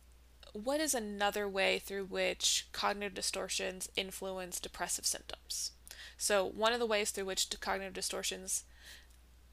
what 0.52 0.80
is 0.80 0.94
another 0.94 1.48
way 1.48 1.78
through 1.78 2.04
which 2.06 2.66
cognitive 2.72 3.14
distortions 3.14 3.88
influence 3.96 4.58
depressive 4.60 5.06
symptoms? 5.06 5.72
So, 6.16 6.44
one 6.44 6.72
of 6.72 6.80
the 6.80 6.86
ways 6.86 7.10
through 7.10 7.26
which 7.26 7.48
cognitive 7.60 7.94
distortions 7.94 8.64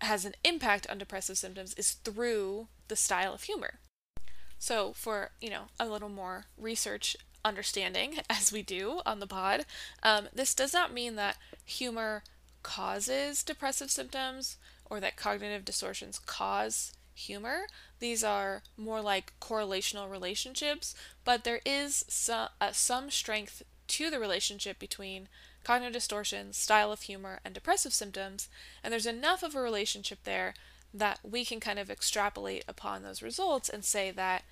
has 0.02 0.26
an 0.26 0.34
impact 0.44 0.88
on 0.90 0.98
depressive 0.98 1.38
symptoms 1.38 1.74
is 1.76 1.94
through 1.94 2.68
the 2.88 2.96
style 2.96 3.34
of 3.34 3.44
humor. 3.44 3.80
So, 4.60 4.94
for 4.94 5.32
you 5.40 5.50
know 5.50 5.66
a 5.80 5.88
little 5.88 6.10
more 6.10 6.46
research 6.58 7.16
understanding, 7.46 8.20
as 8.30 8.52
we 8.52 8.62
do 8.62 9.02
on 9.06 9.20
the 9.20 9.28
pod, 9.28 9.66
um, 10.04 10.28
this 10.34 10.54
does 10.54 10.74
not 10.74 10.94
mean 10.94 11.16
that 11.16 11.38
humor 11.66 12.24
causes 12.64 13.44
depressive 13.44 13.90
symptoms 13.90 14.58
or 14.90 15.00
that 15.00 15.16
cognitive 15.16 15.64
distortions 15.64 16.20
cause 16.20 16.94
humor. 17.14 17.68
These 18.00 18.24
are 18.24 18.62
more 18.78 19.02
like 19.02 19.34
correlational 19.40 20.10
relationships, 20.10 20.94
but 21.24 21.44
there 21.44 21.62
is 21.66 22.06
some, 22.08 22.50
uh, 22.62 22.72
some 22.72 23.10
strength 23.10 23.64
to 23.88 24.10
the 24.10 24.20
relationship 24.20 24.80
between 24.80 25.28
cognitive 25.64 25.94
distortions, 25.94 26.58
style 26.58 26.92
of 26.92 27.02
humor, 27.02 27.40
and 27.44 27.54
depressive 27.54 27.94
symptoms, 27.94 28.48
and 28.84 28.92
there's 28.92 29.06
enough 29.06 29.44
of 29.44 29.56
a 29.56 29.62
relationship 29.62 30.20
there 30.24 30.54
that 30.94 31.20
we 31.24 31.46
can 31.46 31.60
kind 31.60 31.80
of 31.80 31.90
extrapolate 31.90 32.64
upon 32.68 33.04
those 33.04 33.22
results 33.22 33.70
and 33.70 33.84
say 33.84 34.12
that, 34.12 34.44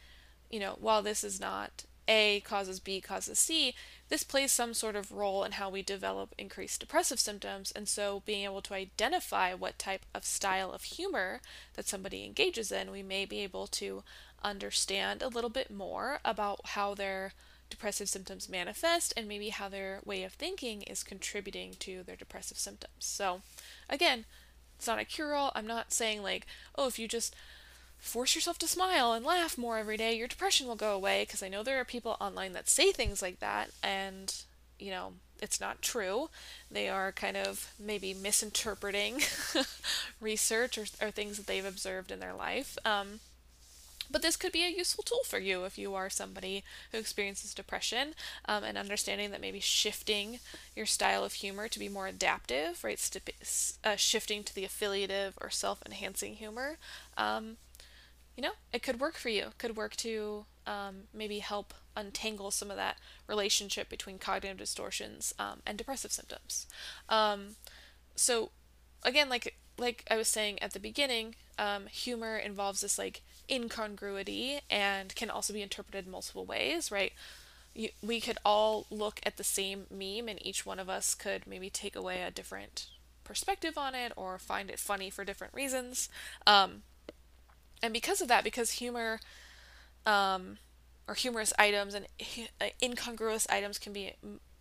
you 0.49 0.59
know, 0.59 0.77
while 0.79 1.01
this 1.01 1.23
is 1.23 1.39
not 1.39 1.85
A 2.07 2.41
causes 2.41 2.79
B 2.79 3.01
causes 3.01 3.39
C, 3.39 3.73
this 4.09 4.23
plays 4.23 4.51
some 4.51 4.73
sort 4.73 4.95
of 4.95 5.11
role 5.11 5.43
in 5.43 5.53
how 5.53 5.69
we 5.69 5.81
develop 5.81 6.35
increased 6.37 6.79
depressive 6.79 7.19
symptoms. 7.19 7.71
And 7.71 7.87
so, 7.87 8.21
being 8.25 8.43
able 8.43 8.61
to 8.63 8.73
identify 8.73 9.53
what 9.53 9.79
type 9.79 10.05
of 10.13 10.23
style 10.25 10.71
of 10.71 10.83
humor 10.83 11.41
that 11.73 11.87
somebody 11.87 12.23
engages 12.23 12.71
in, 12.71 12.91
we 12.91 13.01
may 13.01 13.25
be 13.25 13.39
able 13.39 13.67
to 13.67 14.03
understand 14.43 15.21
a 15.21 15.27
little 15.27 15.49
bit 15.49 15.71
more 15.71 16.19
about 16.23 16.61
how 16.65 16.93
their 16.93 17.33
depressive 17.69 18.07
symptoms 18.07 18.47
manifest 18.47 19.13
and 19.17 19.27
maybe 19.27 19.49
how 19.49 19.67
their 19.67 19.99
way 20.05 20.23
of 20.23 20.33
thinking 20.33 20.83
is 20.83 21.03
contributing 21.03 21.75
to 21.79 22.03
their 22.03 22.15
depressive 22.15 22.57
symptoms. 22.57 22.93
So, 22.99 23.41
again, 23.89 24.25
it's 24.77 24.87
not 24.87 24.99
a 24.99 25.05
cure 25.05 25.35
all. 25.35 25.51
I'm 25.55 25.67
not 25.67 25.93
saying, 25.93 26.23
like, 26.23 26.45
oh, 26.77 26.87
if 26.87 26.99
you 26.99 27.07
just 27.07 27.35
force 27.97 28.35
yourself 28.35 28.57
to 28.59 28.67
smile 28.67 29.13
and 29.13 29.25
laugh 29.25 29.57
more 29.57 29.77
every 29.77 29.97
day, 29.97 30.15
your 30.15 30.27
depression 30.27 30.67
will 30.67 30.75
go 30.75 30.93
away. 30.93 31.23
Because 31.23 31.41
I 31.41 31.49
know 31.49 31.63
there 31.63 31.79
are 31.79 31.85
people 31.85 32.17
online 32.19 32.53
that 32.53 32.69
say 32.69 32.91
things 32.91 33.21
like 33.21 33.39
that, 33.39 33.69
and, 33.81 34.33
you 34.79 34.91
know, 34.91 35.13
it's 35.41 35.59
not 35.59 35.81
true. 35.81 36.29
They 36.71 36.89
are 36.89 37.11
kind 37.11 37.37
of 37.37 37.73
maybe 37.79 38.13
misinterpreting 38.13 39.21
research 40.21 40.77
or, 40.77 40.85
or, 41.01 41.11
things 41.11 41.37
that 41.37 41.47
they've 41.47 41.65
observed 41.65 42.11
in 42.11 42.19
their 42.19 42.33
life. 42.33 42.77
Um, 42.85 43.19
but 44.09 44.21
this 44.21 44.35
could 44.37 44.51
be 44.51 44.63
a 44.63 44.69
useful 44.69 45.03
tool 45.03 45.23
for 45.25 45.39
you 45.39 45.63
if 45.65 45.77
you 45.77 45.95
are 45.95 46.09
somebody 46.09 46.63
who 46.91 46.97
experiences 46.97 47.53
depression 47.53 48.13
um, 48.45 48.63
and 48.63 48.77
understanding 48.77 49.31
that 49.31 49.41
maybe 49.41 49.59
shifting 49.59 50.39
your 50.75 50.85
style 50.85 51.23
of 51.23 51.33
humor 51.33 51.67
to 51.67 51.79
be 51.79 51.89
more 51.89 52.07
adaptive, 52.07 52.83
right? 52.83 52.99
St- 52.99 53.77
uh, 53.83 53.95
shifting 53.95 54.43
to 54.43 54.53
the 54.53 54.65
affiliative 54.65 55.37
or 55.41 55.49
self 55.49 55.81
enhancing 55.85 56.35
humor, 56.35 56.77
um, 57.17 57.57
you 58.35 58.43
know, 58.43 58.51
it 58.73 58.83
could 58.83 58.99
work 58.99 59.15
for 59.15 59.29
you. 59.29 59.47
Could 59.57 59.77
work 59.77 59.95
to 59.97 60.45
um, 60.67 61.03
maybe 61.13 61.39
help 61.39 61.73
untangle 61.95 62.51
some 62.51 62.69
of 62.69 62.77
that 62.77 62.97
relationship 63.27 63.87
between 63.89 64.19
cognitive 64.19 64.57
distortions 64.57 65.33
um, 65.39 65.61
and 65.65 65.77
depressive 65.77 66.11
symptoms. 66.11 66.67
Um, 67.07 67.55
so, 68.15 68.51
again, 69.03 69.29
like 69.29 69.55
like 69.77 70.05
I 70.09 70.17
was 70.17 70.27
saying 70.27 70.61
at 70.61 70.71
the 70.71 70.79
beginning, 70.79 71.35
um, 71.57 71.87
humor 71.87 72.37
involves 72.37 72.81
this 72.81 72.97
like 72.97 73.21
incongruity 73.49 74.59
and 74.69 75.15
can 75.15 75.29
also 75.29 75.53
be 75.53 75.61
interpreted 75.61 76.07
multiple 76.07 76.45
ways, 76.45 76.91
right? 76.91 77.13
We 78.01 78.21
could 78.21 78.37
all 78.45 78.85
look 78.89 79.19
at 79.23 79.37
the 79.37 79.43
same 79.43 79.85
meme 79.91 80.29
and 80.29 80.45
each 80.45 80.65
one 80.65 80.79
of 80.79 80.89
us 80.89 81.13
could 81.13 81.45
maybe 81.45 81.69
take 81.69 81.95
away 81.95 82.21
a 82.21 82.31
different 82.31 82.87
perspective 83.23 83.77
on 83.77 83.93
it 83.95 84.13
or 84.15 84.37
find 84.37 84.69
it 84.69 84.79
funny 84.79 85.09
for 85.09 85.25
different 85.25 85.53
reasons. 85.53 86.07
Um, 86.47 86.83
and 87.83 87.93
because 87.93 88.21
of 88.21 88.27
that, 88.29 88.43
because 88.43 88.71
humor 88.71 89.19
um, 90.05 90.57
or 91.07 91.15
humorous 91.15 91.53
items 91.59 91.93
and 91.93 92.07
uh, 92.61 92.67
incongruous 92.81 93.47
items 93.49 93.77
can 93.77 93.91
be 93.91 94.13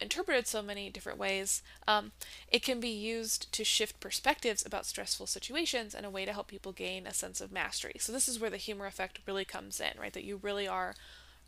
interpreted 0.04 0.46
so 0.46 0.62
many 0.62 0.90
different 0.90 1.18
ways, 1.18 1.62
um, 1.88 2.12
it 2.52 2.62
can 2.62 2.78
be 2.78 2.90
used 2.90 3.50
to 3.52 3.64
shift 3.64 3.98
perspectives 3.98 4.64
about 4.64 4.86
stressful 4.86 5.26
situations 5.26 5.94
and 5.94 6.06
a 6.06 6.10
way 6.10 6.24
to 6.24 6.32
help 6.32 6.46
people 6.46 6.72
gain 6.72 7.06
a 7.06 7.14
sense 7.14 7.40
of 7.40 7.50
mastery. 7.50 7.94
So, 7.98 8.12
this 8.12 8.28
is 8.28 8.38
where 8.38 8.50
the 8.50 8.56
humor 8.58 8.86
effect 8.86 9.18
really 9.26 9.44
comes 9.44 9.80
in, 9.80 9.98
right? 9.98 10.12
That 10.12 10.24
you 10.24 10.38
really 10.42 10.68
are 10.68 10.94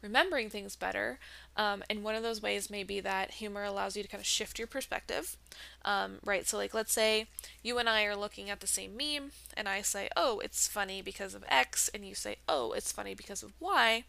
remembering 0.02 0.50
things 0.50 0.74
better. 0.76 1.18
Um, 1.56 1.82
and 1.88 2.02
one 2.02 2.14
of 2.14 2.22
those 2.22 2.42
ways 2.42 2.70
may 2.70 2.82
be 2.82 3.00
that 3.00 3.32
humor 3.32 3.64
allows 3.64 3.96
you 3.96 4.02
to 4.02 4.08
kind 4.08 4.20
of 4.20 4.26
shift 4.26 4.58
your 4.58 4.68
perspective, 4.68 5.36
um, 5.84 6.18
right? 6.24 6.46
So, 6.46 6.56
like, 6.56 6.74
let's 6.74 6.92
say 6.92 7.26
you 7.62 7.78
and 7.78 7.88
I 7.88 8.04
are 8.04 8.16
looking 8.16 8.50
at 8.50 8.60
the 8.60 8.66
same 8.66 8.96
meme, 8.96 9.32
and 9.56 9.68
I 9.68 9.82
say, 9.82 10.08
oh, 10.16 10.40
it's 10.40 10.66
funny 10.66 11.02
because 11.02 11.34
of 11.34 11.44
X, 11.48 11.90
and 11.92 12.06
you 12.06 12.14
say, 12.14 12.36
oh, 12.48 12.72
it's 12.72 12.92
funny 12.92 13.14
because 13.14 13.42
of 13.42 13.52
Y 13.60 14.04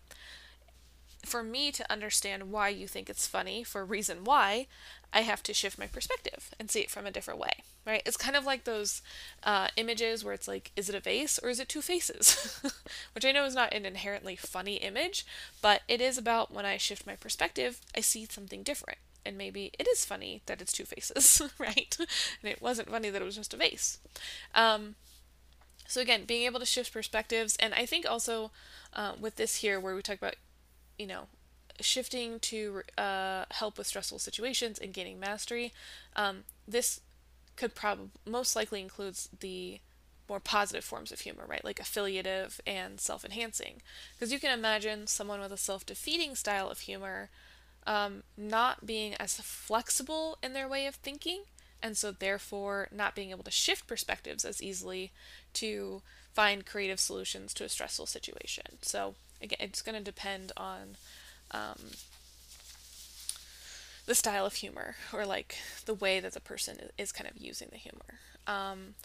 for 1.26 1.44
me 1.44 1.72
to 1.72 1.92
understand 1.92 2.52
why 2.52 2.70
you 2.70 2.88
think 2.88 3.10
it's 3.10 3.28
funny 3.28 3.64
for 3.64 3.86
reason 3.86 4.24
why, 4.24 4.68
I 5.14 5.22
have 5.22 5.42
to 5.44 5.54
shift 5.54 5.80
my 5.80 5.88
perspective 5.88 6.52
and 6.60 6.70
see 6.70 6.82
it 6.82 6.92
from 6.92 7.06
a 7.06 7.12
different 7.12 7.40
way, 7.40 7.64
right? 7.86 8.02
It's 8.06 8.18
kind 8.18 8.36
of 8.36 8.46
like 8.46 8.64
those 8.64 9.02
uh, 9.44 9.68
images 9.78 10.24
where 10.24 10.34
it's 10.34 10.48
like, 10.48 10.72
is 10.76 10.90
it 10.90 10.96
a 10.96 11.00
vase 11.00 11.40
or 11.40 11.50
is 11.50 11.60
it 11.60 11.70
two 11.70 11.82
faces? 11.82 12.62
Which 13.14 13.26
I 13.26 13.32
know 13.32 13.46
is 13.46 13.56
not 13.56 13.74
an 13.74 13.86
inherently 13.86 14.36
funny 14.36 14.76
image, 14.76 15.26
but 15.62 15.82
it 15.88 16.02
is 16.02 16.18
about 16.18 16.54
when 16.54 16.66
I 16.66 16.78
shift 16.78 17.08
my 17.08 17.16
perspective, 17.16 17.82
I 17.96 18.02
see 18.02 18.26
something 18.30 18.64
different. 18.64 19.00
And 19.26 19.38
maybe 19.38 19.72
it 19.78 19.88
is 19.88 20.06
funny 20.06 20.42
that 20.46 20.62
it's 20.62 20.72
two 20.72 20.86
faces, 20.86 21.42
right? 21.58 21.96
and 22.00 22.52
it 22.52 22.62
wasn't 22.62 22.90
funny 22.90 23.10
that 23.10 23.22
it 23.22 23.26
was 23.26 23.36
just 23.36 23.54
a 23.54 23.58
vase. 23.58 24.00
Um, 24.56 24.96
so 25.88 26.02
again, 26.02 26.26
being 26.26 26.44
able 26.46 26.60
to 26.60 26.66
shift 26.66 26.92
perspectives, 26.94 27.56
and 27.58 27.74
I 27.74 27.86
think 27.86 28.06
also 28.10 28.52
uh, 28.94 29.14
with 29.20 29.38
this 29.38 29.58
here, 29.58 29.80
where 29.80 29.96
we 29.96 30.02
talk 30.02 30.18
about 30.18 30.36
you 30.98 31.08
know, 31.08 31.28
shifting 31.80 32.40
to 32.40 32.82
uh, 32.98 33.46
help 33.52 33.78
with 33.78 33.88
stressful 33.88 34.20
situations 34.20 34.80
and 34.80 34.94
gaining 34.94 35.20
mastery. 35.20 35.74
Um, 36.16 36.44
this 36.68 37.02
could 37.56 37.76
probably 37.76 38.10
most 38.26 38.56
likely 38.56 38.82
includes 38.82 39.30
the 39.40 39.80
more 40.30 40.40
positive 40.40 40.84
forms 40.84 41.12
of 41.12 41.22
humor, 41.22 41.46
right? 41.48 41.64
Like 41.64 41.80
affiliative 41.80 42.60
and 42.68 43.00
self 43.00 43.24
enhancing. 43.24 43.82
Because 44.14 44.32
you 44.32 44.40
can 44.40 44.58
imagine 44.58 45.08
someone 45.08 45.40
with 45.40 45.52
a 45.52 45.58
self 45.58 45.86
defeating 45.86 46.36
style 46.36 46.70
of 46.70 46.80
humor 46.80 47.30
um, 47.86 48.24
not 48.36 48.86
being 48.86 49.16
as 49.16 49.36
flexible 49.38 50.38
in 50.44 50.54
their 50.54 50.68
way 50.68 50.86
of 50.86 50.96
thinking, 50.96 51.44
and 51.82 51.96
so 51.96 52.12
therefore 52.12 52.90
not 52.92 53.16
being 53.16 53.32
able 53.32 53.44
to 53.44 53.52
shift 53.52 53.88
perspectives 53.88 54.44
as 54.44 54.62
easily 54.62 55.12
to 55.54 56.02
find 56.34 56.66
creative 56.66 57.00
solutions 57.00 57.54
to 57.54 57.64
a 57.64 57.70
stressful 57.70 58.06
situation. 58.06 58.78
So, 58.82 59.16
again, 59.42 59.58
it's 59.60 59.82
going 59.82 59.98
to 59.98 60.04
depend 60.04 60.52
on 60.58 60.98
um, 61.52 61.78
the 64.06 64.16
style 64.16 64.46
of 64.46 64.56
humor 64.56 64.96
or 65.14 65.26
like 65.26 65.58
the 65.86 65.94
way 65.94 66.20
that 66.20 66.34
the 66.34 66.40
person 66.40 66.78
is 66.98 67.12
kind 67.12 67.30
of 67.30 67.38
using 67.38 67.70
the 67.72 67.78
humor. 67.78 68.20
Um, 68.46 68.96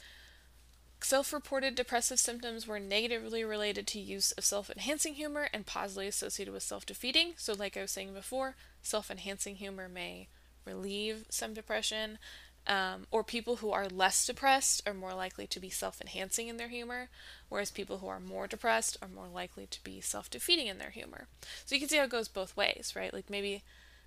Self 1.03 1.33
reported 1.33 1.75
depressive 1.75 2.21
symptoms 2.21 2.66
were 2.66 2.79
negatively 2.79 3.42
related 3.42 3.88
to 3.88 3.99
use 3.99 4.31
of 4.33 4.45
self 4.45 4.71
enhancing 4.71 5.14
humor 5.14 5.49
and 5.53 5.66
positively 5.66 6.07
associated 6.07 6.55
with 6.55 6.62
self 6.62 6.87
defeating. 6.87 7.35
So, 7.37 7.55
like 7.55 7.77
I 7.77 7.83
was 7.83 7.90
saying 7.90 8.14
before, 8.14 8.55
self 8.83 9.11
enhancing 9.11 9.57
humor 9.57 9.88
may 9.88 10.29
relieve 10.64 11.27
some 11.29 11.55
depression, 11.55 12.18
um, 12.66 13.07
or 13.11 13.25
people 13.25 13.57
who 13.57 13.70
are 13.72 13.88
less 13.88 14.25
depressed 14.25 14.83
are 14.87 14.94
more 14.94 15.14
likely 15.14 15.46
to 15.48 15.61
be 15.61 15.70
self 15.70 16.01
enhancing 16.01 16.48
in 16.48 16.57
their 16.57 16.68
humor, 16.68 17.09
whereas 17.48 17.70
people 17.70 17.98
who 17.98 18.09
are 18.09 18.20
more 18.20 18.46
depressed 18.46 18.96
are 19.03 19.09
more 19.09 19.29
likely 19.29 19.66
to 19.66 19.83
be 19.83 20.01
self 20.01 20.31
defeating 20.31 20.68
in 20.68 20.79
their 20.79 20.90
humor. 20.90 21.27
So 21.64 21.75
you 21.75 21.81
can 21.81 21.88
see 21.88 21.96
how 21.96 22.05
it 22.05 22.11
goes 22.11 22.29
both 22.29 22.57
ways, 22.57 22.92
right? 22.94 23.12
Like 23.12 23.29
maybe 23.29 23.62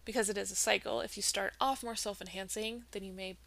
because 0.06 0.30
it 0.30 0.38
is 0.38 0.52
a 0.52 0.56
cycle, 0.56 1.02
if 1.02 1.18
you 1.18 1.24
start 1.24 1.54
off 1.60 1.84
more 1.84 1.96
self 1.96 2.22
enhancing, 2.22 2.84
then 2.91 3.04
you 3.04 3.12
may 3.12 3.38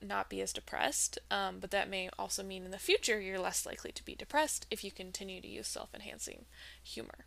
not 0.00 0.28
be 0.28 0.40
as 0.40 0.52
depressed, 0.52 1.18
um, 1.30 1.58
but 1.60 1.70
that 1.70 1.88
may 1.88 2.08
also 2.18 2.42
mean 2.42 2.64
in 2.64 2.70
the 2.70 2.78
future 2.78 3.20
you're 3.20 3.38
less 3.38 3.64
likely 3.64 3.90
to 3.92 4.04
be 4.04 4.14
depressed 4.14 4.66
if 4.70 4.84
you 4.84 4.90
continue 4.90 5.40
to 5.40 5.48
use 5.48 5.66
self 5.66 5.94
enhancing 5.94 6.46
humor. 6.82 7.26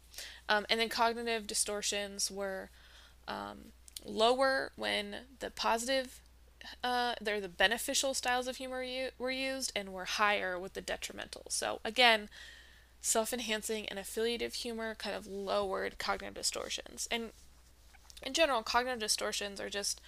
Um, 0.49 0.65
and 0.69 0.79
then 0.79 0.89
cognitive 0.89 1.45
distortions 1.45 2.31
were 2.31 2.69
um, 3.27 3.71
lower 4.05 4.71
when 4.75 5.15
the 5.39 5.51
positive 5.51 6.21
uh, 6.83 7.15
they're 7.21 7.41
the 7.41 7.49
beneficial 7.49 8.13
styles 8.13 8.47
of 8.47 8.57
humor 8.57 8.83
u- 8.83 9.09
were 9.17 9.31
used 9.31 9.71
and 9.75 9.93
were 9.93 10.05
higher 10.05 10.57
with 10.59 10.73
the 10.73 10.81
detrimental. 10.81 11.43
So 11.49 11.79
again, 11.83 12.29
self-enhancing 13.01 13.87
and 13.87 13.99
affiliative 13.99 14.55
humor 14.55 14.95
kind 14.95 15.15
of 15.15 15.27
lowered 15.27 15.97
cognitive 15.97 16.35
distortions. 16.35 17.07
And 17.11 17.31
in 18.23 18.33
general, 18.33 18.63
cognitive 18.63 18.99
distortions 18.99 19.61
are 19.61 19.69
just 19.69 20.01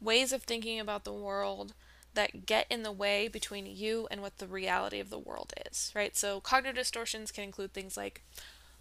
ways 0.00 0.32
of 0.32 0.42
thinking 0.42 0.80
about 0.80 1.04
the 1.04 1.12
world 1.12 1.74
that 2.14 2.44
get 2.44 2.66
in 2.68 2.82
the 2.82 2.92
way 2.92 3.28
between 3.28 3.66
you 3.66 4.06
and 4.10 4.20
what 4.20 4.38
the 4.38 4.46
reality 4.46 5.00
of 5.00 5.08
the 5.08 5.18
world 5.18 5.52
is, 5.66 5.92
right? 5.94 6.16
So 6.16 6.40
cognitive 6.40 6.76
distortions 6.76 7.32
can 7.32 7.44
include 7.44 7.72
things 7.72 7.96
like 7.96 8.22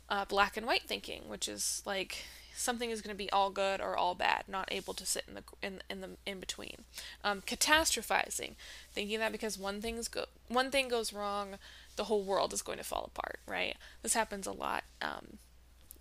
uh, 0.10 0.26
black 0.26 0.58
and 0.58 0.66
white 0.66 0.84
thinking, 0.84 1.24
which 1.28 1.48
is 1.48 1.82
like 1.86 2.26
something 2.62 2.90
is 2.90 3.02
going 3.02 3.14
to 3.14 3.18
be 3.18 3.32
all 3.32 3.50
good 3.50 3.82
or 3.82 3.98
all 3.98 4.16
bad, 4.16 4.44
not 4.48 4.70
able 4.72 4.94
to 4.94 5.06
sit 5.06 5.26
in 5.28 5.34
the 5.34 5.44
in, 5.62 5.82
in 5.90 6.02
the 6.02 6.10
in 6.26 6.40
between. 6.40 6.84
Um, 7.24 7.42
catastrophizing, 7.42 8.56
thinking 8.94 9.20
that 9.20 9.32
because 9.32 9.58
one 9.58 9.82
thing's 9.82 10.08
go 10.08 10.26
one 10.48 10.72
thing 10.72 10.88
goes 10.88 11.12
wrong, 11.12 11.56
the 11.96 12.06
whole 12.06 12.24
world 12.24 12.54
is 12.54 12.62
going 12.62 12.78
to 12.78 12.84
fall 12.84 13.10
apart, 13.14 13.40
right? 13.48 13.76
This 14.02 14.14
happens 14.14 14.48
a 14.48 14.52
lot. 14.52 14.84
Um, 15.02 15.38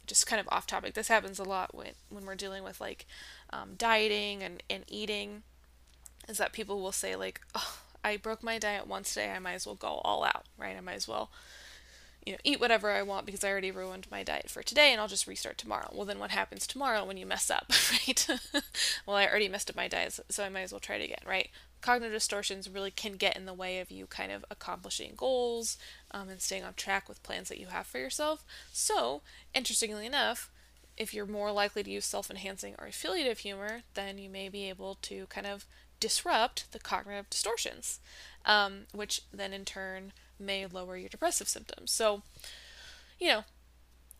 just 0.06 0.26
kind 0.26 0.40
of 0.40 0.48
off 0.50 0.66
topic. 0.66 0.94
This 0.94 1.08
happens 1.08 1.38
a 1.38 1.44
lot 1.44 1.74
when 1.74 1.92
when 2.08 2.26
we're 2.26 2.34
dealing 2.34 2.64
with 2.64 2.80
like 2.80 3.06
um, 3.50 3.70
dieting 3.76 4.42
and 4.42 4.62
and 4.68 4.84
eating 4.88 5.42
is 6.28 6.38
that 6.38 6.52
people 6.52 6.80
will 6.80 6.92
say 6.92 7.16
like, 7.16 7.40
"Oh, 7.54 7.78
I 8.04 8.16
broke 8.16 8.42
my 8.42 8.58
diet 8.58 8.86
once 8.86 9.14
today. 9.14 9.30
I 9.30 9.38
might 9.38 9.54
as 9.54 9.66
well 9.66 9.74
go 9.74 10.00
all 10.04 10.24
out, 10.24 10.44
right? 10.58 10.76
I 10.76 10.80
might 10.80 10.94
as 10.94 11.08
well, 11.08 11.30
you 12.24 12.32
know, 12.32 12.38
eat 12.44 12.60
whatever 12.60 12.90
I 12.90 13.02
want 13.02 13.26
because 13.26 13.44
I 13.44 13.50
already 13.50 13.70
ruined 13.70 14.06
my 14.10 14.22
diet 14.22 14.50
for 14.50 14.62
today, 14.62 14.92
and 14.92 15.00
I'll 15.00 15.08
just 15.08 15.26
restart 15.26 15.58
tomorrow." 15.58 15.90
Well, 15.92 16.06
then 16.06 16.18
what 16.18 16.30
happens 16.30 16.66
tomorrow 16.66 17.04
when 17.04 17.16
you 17.16 17.26
mess 17.26 17.50
up, 17.50 17.72
right? 17.92 18.26
well, 19.06 19.16
I 19.16 19.26
already 19.26 19.48
messed 19.48 19.70
up 19.70 19.76
my 19.76 19.88
diet, 19.88 20.18
so 20.28 20.44
I 20.44 20.48
might 20.48 20.62
as 20.62 20.72
well 20.72 20.80
try 20.80 20.96
it 20.96 21.04
again, 21.04 21.24
right? 21.26 21.50
Cognitive 21.80 22.12
distortions 22.12 22.68
really 22.68 22.90
can 22.90 23.14
get 23.14 23.36
in 23.36 23.46
the 23.46 23.54
way 23.54 23.80
of 23.80 23.90
you 23.90 24.06
kind 24.06 24.32
of 24.32 24.44
accomplishing 24.50 25.12
goals 25.16 25.78
um, 26.10 26.28
and 26.28 26.40
staying 26.40 26.64
on 26.64 26.74
track 26.74 27.08
with 27.08 27.22
plans 27.22 27.48
that 27.48 27.58
you 27.58 27.68
have 27.68 27.86
for 27.86 27.98
yourself. 27.98 28.44
So, 28.70 29.22
interestingly 29.54 30.04
enough, 30.04 30.50
if 30.96 31.14
you're 31.14 31.26
more 31.26 31.50
likely 31.50 31.82
to 31.82 31.90
use 31.90 32.04
self 32.04 32.30
enhancing 32.30 32.74
or 32.78 32.86
affiliative 32.86 33.38
humor, 33.38 33.82
then 33.94 34.18
you 34.18 34.28
may 34.28 34.50
be 34.50 34.68
able 34.68 34.96
to 35.02 35.26
kind 35.26 35.46
of 35.46 35.64
disrupt 35.98 36.70
the 36.72 36.78
cognitive 36.78 37.30
distortions, 37.30 38.00
um, 38.44 38.82
which 38.92 39.22
then 39.32 39.52
in 39.52 39.64
turn 39.64 40.12
may 40.40 40.66
lower 40.66 40.96
your 40.96 41.08
depressive 41.08 41.48
symptoms. 41.48 41.90
So, 41.90 42.22
you 43.18 43.28
know, 43.28 43.44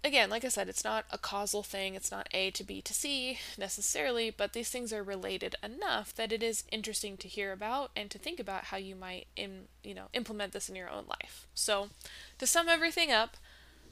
again, 0.05 0.31
like 0.31 0.45
I 0.45 0.49
said, 0.49 0.69
it's 0.69 0.85
not 0.85 1.05
a 1.11 1.19
causal 1.19 1.63
thing, 1.63 1.95
it's 1.95 2.11
not 2.11 2.29
A 2.33 2.51
to 2.53 2.65
B 2.65 2.81
to 2.83 2.95
C 2.95 3.39
necessarily, 3.59 4.31
but 4.31 4.53
these 4.53 4.71
things 4.71 4.93
are 4.93 5.03
related 5.03 5.57
enough 5.63 6.15
that 6.15 6.33
it 6.33 6.43
is 6.43 6.65
interesting 6.71 7.17
to 7.19 7.29
hear 7.29 7.53
about 7.53 7.91
and 7.97 8.11
to 8.11 8.19
think 8.19 8.41
about 8.41 8.65
how 8.65 8.77
you 8.77 8.95
might 8.95 9.27
in, 9.37 9.69
you 9.83 9.95
know, 9.95 10.07
implement 10.13 10.53
this 10.53 10.69
in 10.69 10.77
your 10.77 10.91
own 10.91 11.05
life. 11.09 11.47
So, 11.55 11.91
to 12.39 12.47
sum 12.47 12.69
everything 12.69 13.11
up, 13.11 13.37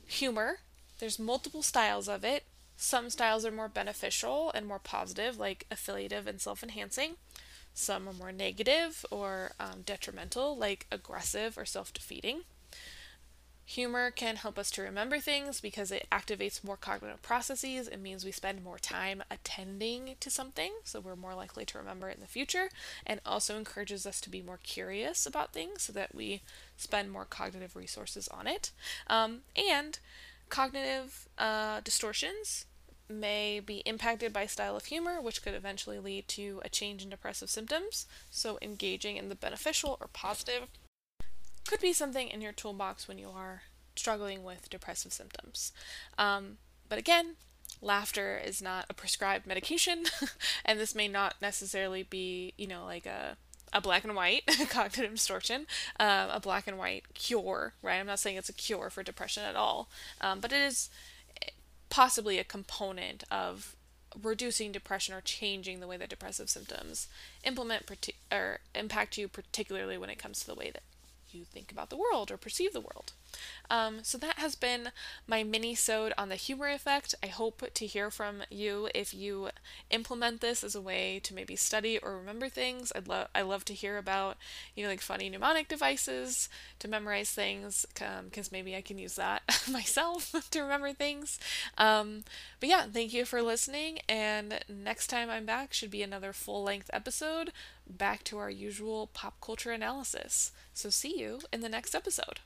humor, 0.06 0.60
there's 0.98 1.18
multiple 1.18 1.62
styles 1.62 2.08
of 2.08 2.24
it. 2.24 2.44
Some 2.76 3.10
styles 3.10 3.44
are 3.44 3.50
more 3.50 3.68
beneficial 3.68 4.52
and 4.54 4.66
more 4.66 4.78
positive, 4.78 5.38
like 5.38 5.66
affiliative 5.70 6.26
and 6.26 6.40
self 6.40 6.62
enhancing. 6.62 7.16
Some 7.78 8.08
are 8.08 8.12
more 8.12 8.32
negative 8.32 9.06
or 9.08 9.52
um, 9.60 9.82
detrimental, 9.86 10.56
like 10.56 10.88
aggressive 10.90 11.56
or 11.56 11.64
self 11.64 11.92
defeating. 11.92 12.40
Humor 13.66 14.10
can 14.10 14.34
help 14.34 14.58
us 14.58 14.72
to 14.72 14.82
remember 14.82 15.20
things 15.20 15.60
because 15.60 15.92
it 15.92 16.08
activates 16.10 16.64
more 16.64 16.76
cognitive 16.76 17.22
processes. 17.22 17.86
It 17.86 18.00
means 18.00 18.24
we 18.24 18.32
spend 18.32 18.64
more 18.64 18.80
time 18.80 19.22
attending 19.30 20.16
to 20.18 20.28
something, 20.28 20.72
so 20.82 20.98
we're 20.98 21.14
more 21.14 21.36
likely 21.36 21.64
to 21.66 21.78
remember 21.78 22.08
it 22.10 22.16
in 22.16 22.20
the 22.20 22.26
future, 22.26 22.68
and 23.06 23.20
also 23.24 23.56
encourages 23.56 24.06
us 24.06 24.20
to 24.22 24.30
be 24.30 24.42
more 24.42 24.58
curious 24.60 25.24
about 25.24 25.52
things 25.52 25.82
so 25.82 25.92
that 25.92 26.12
we 26.12 26.42
spend 26.76 27.12
more 27.12 27.26
cognitive 27.26 27.76
resources 27.76 28.26
on 28.26 28.48
it. 28.48 28.72
Um, 29.06 29.42
and 29.56 30.00
cognitive 30.48 31.28
uh, 31.38 31.80
distortions 31.84 32.64
may 33.08 33.60
be 33.60 33.78
impacted 33.78 34.32
by 34.32 34.46
style 34.46 34.76
of 34.76 34.86
humor, 34.86 35.20
which 35.20 35.42
could 35.42 35.54
eventually 35.54 35.98
lead 35.98 36.28
to 36.28 36.60
a 36.64 36.68
change 36.68 37.02
in 37.02 37.10
depressive 37.10 37.50
symptoms. 37.50 38.06
So, 38.30 38.58
engaging 38.60 39.16
in 39.16 39.28
the 39.28 39.34
beneficial 39.34 39.96
or 40.00 40.08
positive 40.08 40.68
could 41.66 41.80
be 41.80 41.92
something 41.92 42.28
in 42.28 42.40
your 42.40 42.52
toolbox 42.52 43.06
when 43.06 43.18
you 43.18 43.28
are 43.28 43.62
struggling 43.96 44.44
with 44.44 44.70
depressive 44.70 45.12
symptoms. 45.12 45.72
Um, 46.16 46.58
but 46.88 46.98
again, 46.98 47.36
laughter 47.82 48.40
is 48.42 48.62
not 48.62 48.86
a 48.88 48.94
prescribed 48.94 49.46
medication, 49.46 50.04
and 50.64 50.78
this 50.78 50.94
may 50.94 51.08
not 51.08 51.34
necessarily 51.42 52.02
be, 52.02 52.54
you 52.56 52.66
know, 52.66 52.84
like 52.84 53.06
a 53.06 53.36
a 53.70 53.82
black 53.82 54.02
and 54.02 54.16
white 54.16 54.44
cognitive 54.70 55.12
distortion, 55.12 55.66
um, 56.00 56.30
a 56.30 56.40
black 56.40 56.66
and 56.66 56.78
white 56.78 57.04
cure, 57.12 57.74
right? 57.82 57.98
I'm 57.98 58.06
not 58.06 58.18
saying 58.18 58.36
it's 58.36 58.48
a 58.48 58.54
cure 58.54 58.88
for 58.88 59.02
depression 59.02 59.42
at 59.44 59.56
all, 59.56 59.90
um, 60.22 60.40
but 60.40 60.52
it 60.52 60.60
is 60.62 60.88
possibly 61.90 62.38
a 62.38 62.44
component 62.44 63.24
of 63.30 63.74
reducing 64.22 64.72
depression 64.72 65.14
or 65.14 65.20
changing 65.20 65.80
the 65.80 65.86
way 65.86 65.96
that 65.96 66.08
depressive 66.08 66.48
symptoms 66.48 67.08
implement 67.44 67.90
or 68.32 68.60
impact 68.74 69.18
you 69.18 69.28
particularly 69.28 69.98
when 69.98 70.10
it 70.10 70.18
comes 70.18 70.40
to 70.40 70.46
the 70.46 70.54
way 70.54 70.70
that 70.70 70.82
you 71.30 71.44
think 71.44 71.70
about 71.70 71.90
the 71.90 71.96
world 71.96 72.30
or 72.30 72.36
perceive 72.36 72.72
the 72.72 72.80
world. 72.80 73.12
Um, 73.70 73.98
so 74.02 74.16
that 74.18 74.38
has 74.38 74.54
been 74.54 74.90
my 75.26 75.42
mini-sode 75.42 76.12
on 76.16 76.28
the 76.28 76.36
humor 76.36 76.68
effect. 76.68 77.14
I 77.22 77.26
hope 77.26 77.62
to 77.74 77.86
hear 77.86 78.10
from 78.10 78.42
you 78.50 78.88
if 78.94 79.12
you 79.12 79.50
implement 79.90 80.40
this 80.40 80.64
as 80.64 80.74
a 80.74 80.80
way 80.80 81.20
to 81.24 81.34
maybe 81.34 81.56
study 81.56 81.98
or 81.98 82.16
remember 82.16 82.48
things. 82.48 82.92
I'd 82.94 83.08
love 83.08 83.28
I 83.34 83.42
love 83.42 83.64
to 83.66 83.74
hear 83.74 83.98
about 83.98 84.36
you 84.74 84.82
know 84.82 84.90
like 84.90 85.00
funny 85.00 85.28
mnemonic 85.28 85.68
devices 85.68 86.48
to 86.78 86.88
memorize 86.88 87.30
things 87.30 87.84
because 87.92 88.46
um, 88.46 88.52
maybe 88.52 88.74
I 88.74 88.80
can 88.80 88.98
use 88.98 89.16
that 89.16 89.42
myself 89.70 90.32
to 90.50 90.62
remember 90.62 90.92
things. 90.92 91.38
Um, 91.76 92.24
but 92.60 92.68
yeah, 92.68 92.86
thank 92.90 93.12
you 93.12 93.24
for 93.24 93.42
listening. 93.42 93.98
And 94.08 94.60
next 94.68 95.08
time 95.08 95.28
I'm 95.28 95.44
back 95.44 95.72
should 95.72 95.90
be 95.90 96.02
another 96.02 96.32
full-length 96.32 96.90
episode 96.92 97.52
back 97.86 98.24
to 98.24 98.38
our 98.38 98.50
usual 98.50 99.08
pop 99.08 99.40
culture 99.40 99.72
analysis. 99.72 100.52
So 100.74 100.90
see 100.90 101.18
you 101.18 101.40
in 101.52 101.60
the 101.60 101.68
next 101.68 101.94
episode. 101.94 102.40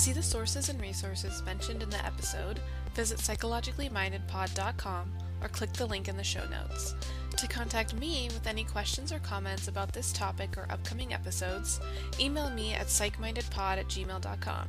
See 0.00 0.12
the 0.12 0.22
sources 0.22 0.70
and 0.70 0.80
resources 0.80 1.42
mentioned 1.44 1.82
in 1.82 1.90
the 1.90 2.06
episode, 2.06 2.58
visit 2.94 3.18
psychologicallymindedpod.com 3.18 5.12
or 5.42 5.48
click 5.48 5.74
the 5.74 5.84
link 5.84 6.08
in 6.08 6.16
the 6.16 6.24
show 6.24 6.42
notes. 6.48 6.94
To 7.36 7.46
contact 7.46 7.94
me 7.94 8.30
with 8.32 8.46
any 8.46 8.64
questions 8.64 9.12
or 9.12 9.18
comments 9.18 9.68
about 9.68 9.92
this 9.92 10.10
topic 10.10 10.56
or 10.56 10.66
upcoming 10.70 11.12
episodes, 11.12 11.80
email 12.18 12.48
me 12.48 12.72
at 12.72 12.86
psychmindedpod 12.86 13.76
at 13.76 13.88
gmail.com. 13.88 14.66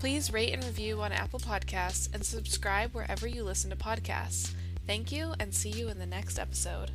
Please 0.00 0.32
rate 0.32 0.52
and 0.52 0.64
review 0.64 1.00
on 1.00 1.12
Apple 1.12 1.38
Podcasts 1.38 2.12
and 2.12 2.24
subscribe 2.24 2.92
wherever 2.92 3.28
you 3.28 3.44
listen 3.44 3.70
to 3.70 3.76
podcasts. 3.76 4.52
Thank 4.84 5.12
you 5.12 5.34
and 5.38 5.54
see 5.54 5.70
you 5.70 5.88
in 5.88 6.00
the 6.00 6.06
next 6.06 6.40
episode. 6.40 6.90